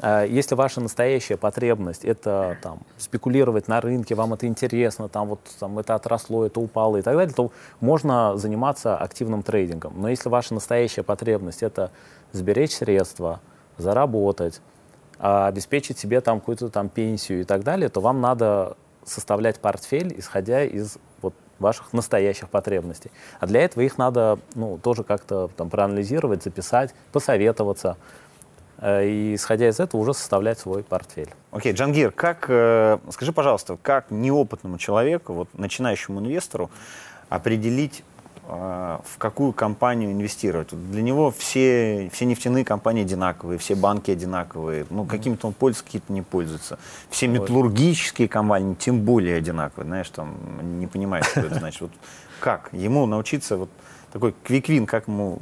э, 0.00 0.26
если 0.28 0.54
ваша 0.54 0.80
настоящая 0.80 1.36
потребность 1.36 2.04
это 2.04 2.56
там, 2.62 2.80
спекулировать 2.98 3.68
на 3.68 3.80
рынке, 3.80 4.14
вам 4.14 4.34
это 4.34 4.46
интересно, 4.46 5.08
там, 5.08 5.28
вот, 5.28 5.40
там, 5.58 5.78
это 5.78 5.96
отросло, 5.96 6.46
это 6.46 6.60
упало 6.60 6.98
и 6.98 7.02
так 7.02 7.16
далее, 7.16 7.34
то 7.34 7.50
можно 7.80 8.36
заниматься 8.36 8.96
активным 8.96 9.42
трейдингом. 9.42 9.94
Но 10.00 10.08
если 10.08 10.28
ваша 10.28 10.54
настоящая 10.54 11.02
потребность 11.02 11.62
это 11.62 11.90
сберечь 12.32 12.76
средства, 12.76 13.40
заработать, 13.76 14.60
а 15.18 15.48
обеспечить 15.48 15.98
себе 15.98 16.20
там 16.20 16.38
какую-то 16.38 16.68
там 16.68 16.88
пенсию 16.88 17.40
и 17.40 17.44
так 17.44 17.64
далее, 17.64 17.88
то 17.88 18.00
вам 18.00 18.20
надо 18.20 18.76
составлять 19.04 19.58
портфель, 19.58 20.14
исходя 20.16 20.62
из 20.62 20.98
вот 21.22 21.34
ваших 21.60 21.92
настоящих 21.92 22.48
потребностей. 22.48 23.10
А 23.38 23.46
для 23.46 23.60
этого 23.60 23.82
их 23.82 23.98
надо 23.98 24.38
ну, 24.54 24.78
тоже 24.78 25.04
как-то 25.04 25.48
там 25.56 25.70
проанализировать, 25.70 26.42
записать, 26.42 26.94
посоветоваться. 27.12 27.96
Э, 28.78 29.06
и, 29.06 29.34
исходя 29.34 29.68
из 29.68 29.78
этого, 29.78 30.00
уже 30.00 30.14
составлять 30.14 30.58
свой 30.58 30.82
портфель. 30.82 31.30
Окей, 31.50 31.72
okay, 31.72 31.76
Джангир, 31.76 32.10
как, 32.12 32.46
э, 32.48 32.98
скажи, 33.10 33.32
пожалуйста, 33.32 33.78
как 33.80 34.10
неопытному 34.10 34.78
человеку, 34.78 35.34
вот 35.34 35.48
начинающему 35.54 36.20
инвестору, 36.20 36.70
определить 37.28 38.02
в 38.50 39.18
какую 39.18 39.52
компанию 39.52 40.10
инвестировать. 40.10 40.68
Для 40.90 41.02
него 41.02 41.30
все, 41.30 42.10
все 42.12 42.24
нефтяные 42.24 42.64
компании 42.64 43.02
одинаковые, 43.02 43.58
все 43.58 43.74
банки 43.74 44.10
одинаковые. 44.10 44.86
Ну, 44.90 45.04
какими-то 45.04 45.46
он 45.46 45.52
пользуется, 45.52 45.84
какие-то 45.84 46.12
не 46.12 46.22
пользуются. 46.22 46.78
Все 47.10 47.28
металлургические 47.28 48.28
компании 48.28 48.74
тем 48.74 49.02
более 49.02 49.36
одинаковые. 49.36 49.86
Знаешь, 49.86 50.08
там 50.10 50.34
не 50.80 50.86
понимает, 50.86 51.26
что 51.26 51.40
это 51.40 51.58
значит. 51.58 51.82
Вот 51.82 51.92
как 52.40 52.70
ему 52.72 53.06
научиться 53.06 53.56
вот 53.56 53.70
такой 54.12 54.34
квиквин, 54.42 54.86
как 54.86 55.06
ему 55.06 55.38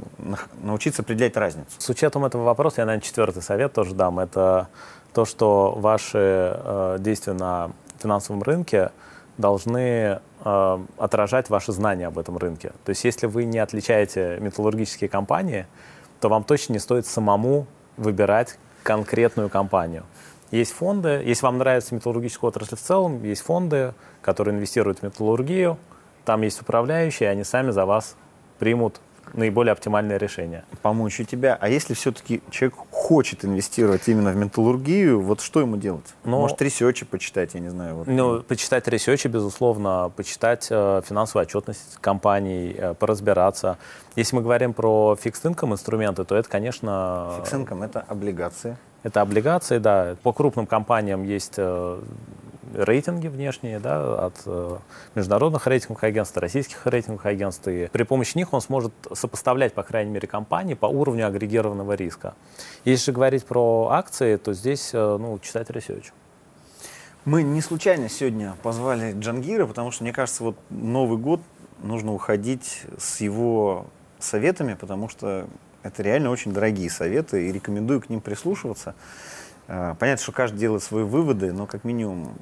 научиться 0.63 1.03
определять 1.03 1.37
разницу? 1.37 1.71
С 1.79 1.89
учетом 1.89 2.25
этого 2.27 2.45
вопроса 2.45 2.83
я, 2.83 2.87
наверное, 2.87 3.07
четвертый 3.07 3.43
совет 3.43 3.73
тоже 3.73 3.95
дам. 3.95 4.19
Это 4.19 4.69
то, 5.15 5.25
что 5.25 5.73
ваши 5.79 6.19
э, 6.55 6.97
действия 7.01 7.33
на 7.33 7.71
финансовом 7.99 8.43
рынке 8.43 8.91
должны 9.39 10.21
э, 10.45 10.79
отражать 10.99 11.49
ваши 11.49 11.73
знания 11.73 12.09
об 12.09 12.19
этом 12.19 12.37
рынке. 12.37 12.73
То 12.85 12.91
есть 12.91 13.05
если 13.05 13.27
вы 13.27 13.45
не 13.45 13.59
отличаете 13.59 14.37
металлургические 14.41 15.09
компании, 15.09 15.67
то 16.21 16.29
вам 16.29 16.45
точно 16.45 16.75
не 16.75 16.79
стоит 16.79 17.07
самому 17.07 17.67
выбирать 17.97 18.59
конкретную 18.83 19.49
компанию. 19.49 20.05
Есть 20.51 20.73
фонды, 20.73 21.23
если 21.25 21.45
вам 21.45 21.59
нравится 21.59 21.95
металлургическая 21.95 22.49
отрасль 22.49 22.77
в 22.77 22.81
целом, 22.81 23.23
есть 23.23 23.43
фонды, 23.43 23.95
которые 24.23 24.55
инвестируют 24.57 25.01
в 25.01 25.03
металлургию, 25.03 25.79
там 26.25 26.43
есть 26.43 26.61
управляющие, 26.61 27.29
они 27.29 27.45
сами 27.45 27.71
за 27.71 27.87
вас 27.87 28.17
примут 28.59 29.01
наиболее 29.35 29.73
оптимальное 29.73 30.17
решение. 30.17 30.65
Помочь 30.83 31.21
у 31.21 31.25
тебя. 31.25 31.57
А 31.61 31.69
если 31.69 31.95
все-таки 31.95 32.43
человек 32.51 32.79
хочет 32.91 33.45
инвестировать 33.45 34.09
именно 34.09 34.31
в 34.31 34.37
металлургию, 34.37 35.21
вот 35.21 35.41
что 35.41 35.61
ему 35.61 35.77
делать? 35.77 36.05
Но, 36.25 36.41
Может, 36.41 36.61
ресечи 36.63 37.05
почитать, 37.05 37.55
я 37.55 37.61
не 37.61 37.69
знаю. 37.69 37.97
Вот. 37.97 38.07
Ну, 38.07 38.43
почитать 38.43 38.87
ресечи, 38.89 39.29
безусловно, 39.29 40.11
почитать 40.17 40.69
э, 40.71 41.03
финансовую 41.07 41.43
отчетность 41.43 41.99
компаний, 42.01 42.75
э, 42.77 42.95
поразбираться. 42.95 43.79
Если 44.17 44.37
мы 44.37 44.43
говорим 44.43 44.73
про 44.73 45.17
fixed 45.17 45.45
income 45.45 45.73
инструменты, 45.73 46.25
то 46.25 46.37
это, 46.37 46.49
конечно... 46.49 47.35
Fixed 47.39 47.55
income 47.55 47.83
это 47.83 48.01
облигации. 48.01 48.77
Это 49.03 49.21
облигации, 49.21 49.79
да. 49.79 50.17
По 50.23 50.33
крупным 50.33 50.67
компаниям 50.67 51.23
есть 51.23 51.55
э, 51.57 52.01
рейтинги 52.75 53.29
внешние 53.29 53.79
да, 53.79 54.27
от 54.27 54.35
э, 54.47 54.77
международных 55.15 55.67
рейтинговых 55.67 56.05
агентств, 56.05 56.37
российских 56.37 56.87
рейтинговых 56.87 57.27
агентств. 57.27 57.69
И 57.69 57.89
при 57.93 58.03
помощи 58.03 58.37
них 58.37 58.53
он 58.53 58.61
сможет 58.61 58.93
сопоставлять, 59.13 59.73
по 59.75 59.83
крайней 59.83 60.11
мере, 60.11 60.29
компании 60.29 60.75
по 60.75 60.87
уровню 60.87 61.27
агрегированного 61.27 61.93
риска. 61.93 62.35
Если 62.85 63.13
говорить 63.13 63.45
про 63.45 63.89
акции, 63.91 64.37
то 64.37 64.53
здесь 64.53 64.91
э, 64.93 65.17
ну, 65.21 65.39
читать 65.41 65.71
research. 65.71 66.13
Мы 67.25 67.43
не 67.43 67.61
случайно 67.61 68.09
сегодня 68.09 68.55
позвали 68.63 69.13
Джангира, 69.13 69.67
потому 69.67 69.91
что, 69.91 70.03
мне 70.05 70.13
кажется, 70.13 70.45
вот 70.45 70.57
Новый 70.71 71.19
год 71.19 71.41
нужно 71.83 72.15
уходить 72.15 72.83
с 72.97 73.21
его 73.21 73.87
советами, 74.19 74.75
потому 74.75 75.09
что 75.09 75.47
это 75.83 76.03
реально 76.03 76.31
очень 76.31 76.53
дорогие 76.53 76.91
советы, 76.91 77.49
и 77.49 77.53
рекомендую 77.53 78.01
к 78.01 78.09
ним 78.09 78.21
прислушиваться. 78.21 78.95
А, 79.69 79.95
понятно, 79.95 80.23
что 80.23 80.33
каждый 80.33 80.59
делает 80.59 80.83
свои 80.83 81.05
выводы, 81.05 81.53
но 81.53 81.67
как 81.67 81.85
минимум 81.85 82.33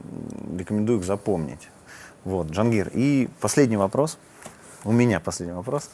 рекомендую 0.56 1.00
их 1.00 1.04
запомнить. 1.04 1.68
Вот, 2.24 2.50
Джангир. 2.50 2.90
И 2.94 3.28
последний 3.40 3.76
вопрос. 3.76 4.18
У 4.84 4.92
меня 4.92 5.20
последний 5.20 5.54
вопрос. 5.54 5.90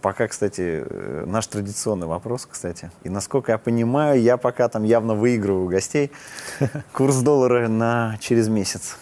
Пока, 0.00 0.28
кстати, 0.28 0.84
э, 0.88 1.24
наш 1.26 1.48
традиционный 1.48 2.06
вопрос, 2.06 2.46
кстати. 2.46 2.92
И 3.02 3.08
насколько 3.08 3.50
я 3.50 3.58
понимаю, 3.58 4.22
я 4.22 4.36
пока 4.36 4.68
там 4.68 4.84
явно 4.84 5.14
выигрываю 5.14 5.66
у 5.66 5.68
гостей. 5.68 6.12
Курс 6.92 7.16
доллара 7.16 7.66
на 7.66 8.16
через 8.20 8.48
месяц. 8.48 8.96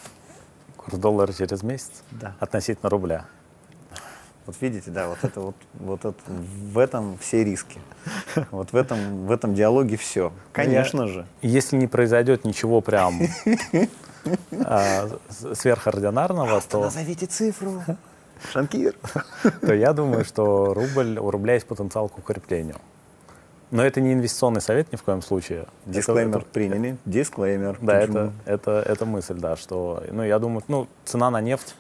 Курс 0.78 0.96
доллара 0.96 1.32
через 1.34 1.62
месяц? 1.62 1.90
Да. 2.10 2.34
Относительно 2.40 2.88
рубля. 2.88 3.26
Вот 4.46 4.54
видите, 4.60 4.92
да, 4.92 5.08
вот 5.08 5.18
это 5.22 5.40
вот, 5.40 5.56
вот 5.74 6.04
это, 6.04 6.14
в 6.28 6.78
этом 6.78 7.18
все 7.18 7.42
риски. 7.42 7.80
Вот 8.52 8.72
в 8.72 8.76
этом, 8.76 9.26
в 9.26 9.32
этом 9.32 9.54
диалоге 9.54 9.96
все. 9.96 10.32
Конечно 10.52 11.02
Я, 11.02 11.06
же. 11.08 11.26
Если 11.42 11.76
не 11.76 11.88
произойдет 11.88 12.44
ничего 12.44 12.80
прям 12.80 13.20
а, 14.64 15.08
сверхординарного, 15.54 16.60
то... 16.60 16.82
Назовите 16.82 17.26
цифру. 17.26 17.82
Шанкир. 18.52 18.94
То 19.62 19.74
я 19.74 19.92
думаю, 19.92 20.24
что 20.24 20.74
рубль, 20.74 21.18
у 21.18 21.30
рубля 21.30 21.54
есть 21.54 21.66
потенциал 21.66 22.08
к 22.08 22.18
укреплению. 22.18 22.76
Но 23.72 23.84
это 23.84 24.00
не 24.00 24.12
инвестиционный 24.12 24.60
совет 24.60 24.92
ни 24.92 24.96
в 24.96 25.02
коем 25.02 25.22
случае. 25.22 25.66
Дисклеймер 25.86 26.38
это, 26.38 26.46
приняли. 26.46 26.96
Дисклеймер. 27.04 27.78
Да, 27.80 27.98
это, 27.98 28.32
это, 28.44 28.84
это 28.86 29.06
мысль, 29.06 29.38
да, 29.38 29.56
что, 29.56 30.04
ну, 30.12 30.22
я 30.22 30.38
думаю, 30.38 30.62
ну, 30.68 30.86
цена 31.04 31.30
на 31.30 31.40
нефть 31.40 31.74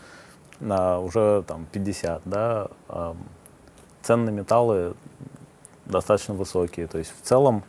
уже 0.60 1.44
там 1.46 1.66
50, 1.72 2.22
да, 2.24 2.68
э, 2.88 3.14
цены 4.02 4.30
на 4.30 4.30
металлы 4.30 4.94
достаточно 5.84 6.34
высокие. 6.34 6.86
То 6.86 6.98
есть 6.98 7.12
в 7.16 7.24
целом, 7.24 7.64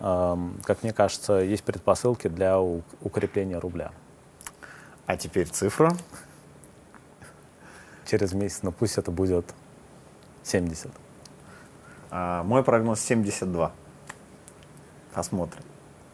э, 0.00 0.36
как 0.64 0.82
мне 0.82 0.92
кажется, 0.92 1.34
есть 1.34 1.64
предпосылки 1.64 2.28
для 2.28 2.60
укрепления 2.60 3.58
рубля. 3.58 3.92
А 5.06 5.16
теперь 5.16 5.48
цифра? 5.48 5.92
Через 8.06 8.32
месяц, 8.32 8.62
но 8.62 8.70
ну, 8.70 8.76
пусть 8.78 8.98
это 8.98 9.10
будет 9.10 9.54
70. 10.42 10.90
А, 12.10 12.42
мой 12.42 12.62
прогноз 12.62 13.00
72. 13.00 13.72
Посмотрим. 15.14 15.62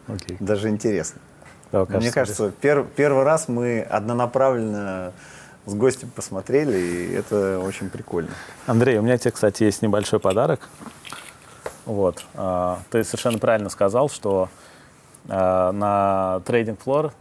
Окей. 0.07 0.37
Даже 0.41 0.69
интересно. 0.69 1.21
Да, 1.71 1.81
кажется, 1.81 1.99
Мне 1.99 2.13
кажется, 2.13 2.51
пер, 2.51 2.85
первый 2.85 3.25
раз 3.25 3.49
мы 3.49 3.81
однонаправленно 3.81 5.13
с 5.69 5.75
гостем 5.75 6.11
посмотрели, 6.11 6.79
и 6.79 7.13
это 7.13 7.59
очень 7.61 7.91
прикольно. 7.91 8.31
Андрей, 8.67 8.99
у 8.99 9.03
меня 9.03 9.19
тебе, 9.19 9.31
кстати, 9.31 9.65
есть 9.65 9.83
небольшой 9.83 10.19
подарок. 10.21 10.69
Вот. 11.85 12.25
А, 12.35 12.81
ты 12.91 13.05
совершенно 13.05 13.39
правильно 13.39 13.69
сказал, 13.69 14.09
что 14.09 14.49
а, 15.29 15.73
на 15.73 16.41
трейдинг 16.47 16.81
флор 16.81 17.13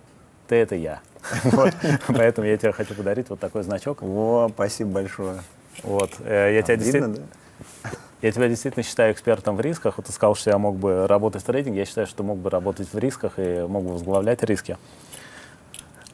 ты 0.48 0.56
это 0.56 0.76
я. 0.76 1.02
Вот. 1.44 1.74
Поэтому 2.08 2.48
я 2.48 2.58
тебе 2.58 2.72
хочу 2.72 2.94
подарить 2.94 3.30
вот 3.30 3.40
такой 3.40 3.64
значок. 3.64 4.02
О, 4.02 4.50
спасибо 4.54 4.92
большое. 4.92 5.42
Вот. 5.84 6.12
Э, 6.20 6.54
я, 6.54 6.62
тебя 6.62 6.78
действительно, 6.78 7.16
да? 7.16 7.90
я 8.22 8.32
тебя 8.32 8.48
действительно 8.48 8.84
считаю 8.84 9.14
экспертом 9.14 9.58
в 9.58 9.62
рисках. 9.62 9.98
Вот 9.98 10.06
ты 10.06 10.14
сказал, 10.14 10.36
что 10.36 10.50
я 10.50 10.58
мог 10.58 10.78
бы 10.78 11.06
работать 11.06 11.44
в 11.44 11.46
трейдинге. 11.46 11.80
Я 11.80 11.86
считаю, 11.86 12.08
что 12.08 12.24
мог 12.24 12.38
бы 12.38 12.50
работать 12.50 12.92
в 12.92 12.98
рисках 12.98 13.34
и 13.38 13.66
мог 13.68 13.84
бы 13.84 13.94
возглавлять 13.94 14.42
риски. 14.44 14.78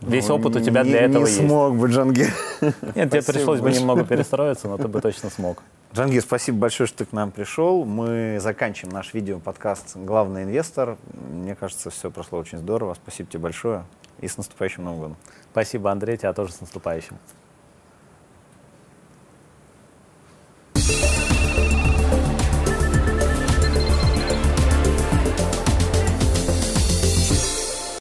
Весь 0.02 0.28
ну, 0.28 0.36
опыт 0.36 0.56
у 0.56 0.60
тебя 0.60 0.84
не, 0.84 0.90
для 0.90 1.02
этого 1.02 1.24
не 1.24 1.30
есть. 1.30 1.42
Не 1.42 1.48
смог 1.48 1.76
бы, 1.76 1.88
Джангир. 1.88 2.34
Нет, 2.96 3.12
тебе 3.12 3.22
пришлось 3.22 3.60
бы 3.60 3.72
немного 3.72 4.04
перестроиться, 4.04 4.68
но 4.68 4.78
ты 4.78 4.88
бы 4.88 5.00
точно 5.02 5.30
смог. 5.30 5.62
Джангир, 5.94 6.22
спасибо 6.22 6.58
большое, 6.58 6.88
что 6.88 7.00
ты 7.00 7.06
к 7.06 7.14
нам 7.14 7.32
пришел. 7.32 7.86
Мы 7.86 8.40
заканчиваем 8.42 8.94
наш 8.94 9.14
видео-подкаст 9.14 9.96
«Главный 9.96 10.44
инвестор». 10.44 10.98
Мне 11.32 11.56
кажется, 11.56 11.90
все 11.90 12.10
прошло 12.10 12.40
очень 12.40 12.58
здорово. 12.58 12.96
Спасибо 12.96 13.30
тебе 13.30 13.42
большое. 13.42 13.86
И 14.20 14.28
с 14.28 14.38
наступающим 14.38 14.84
Новым 14.84 15.00
годом. 15.00 15.18
Спасибо, 15.52 15.92
Андрей, 15.92 16.18
тебя 16.18 16.34
тоже 16.34 16.54
с 16.54 16.62
наступающим. 16.62 17.18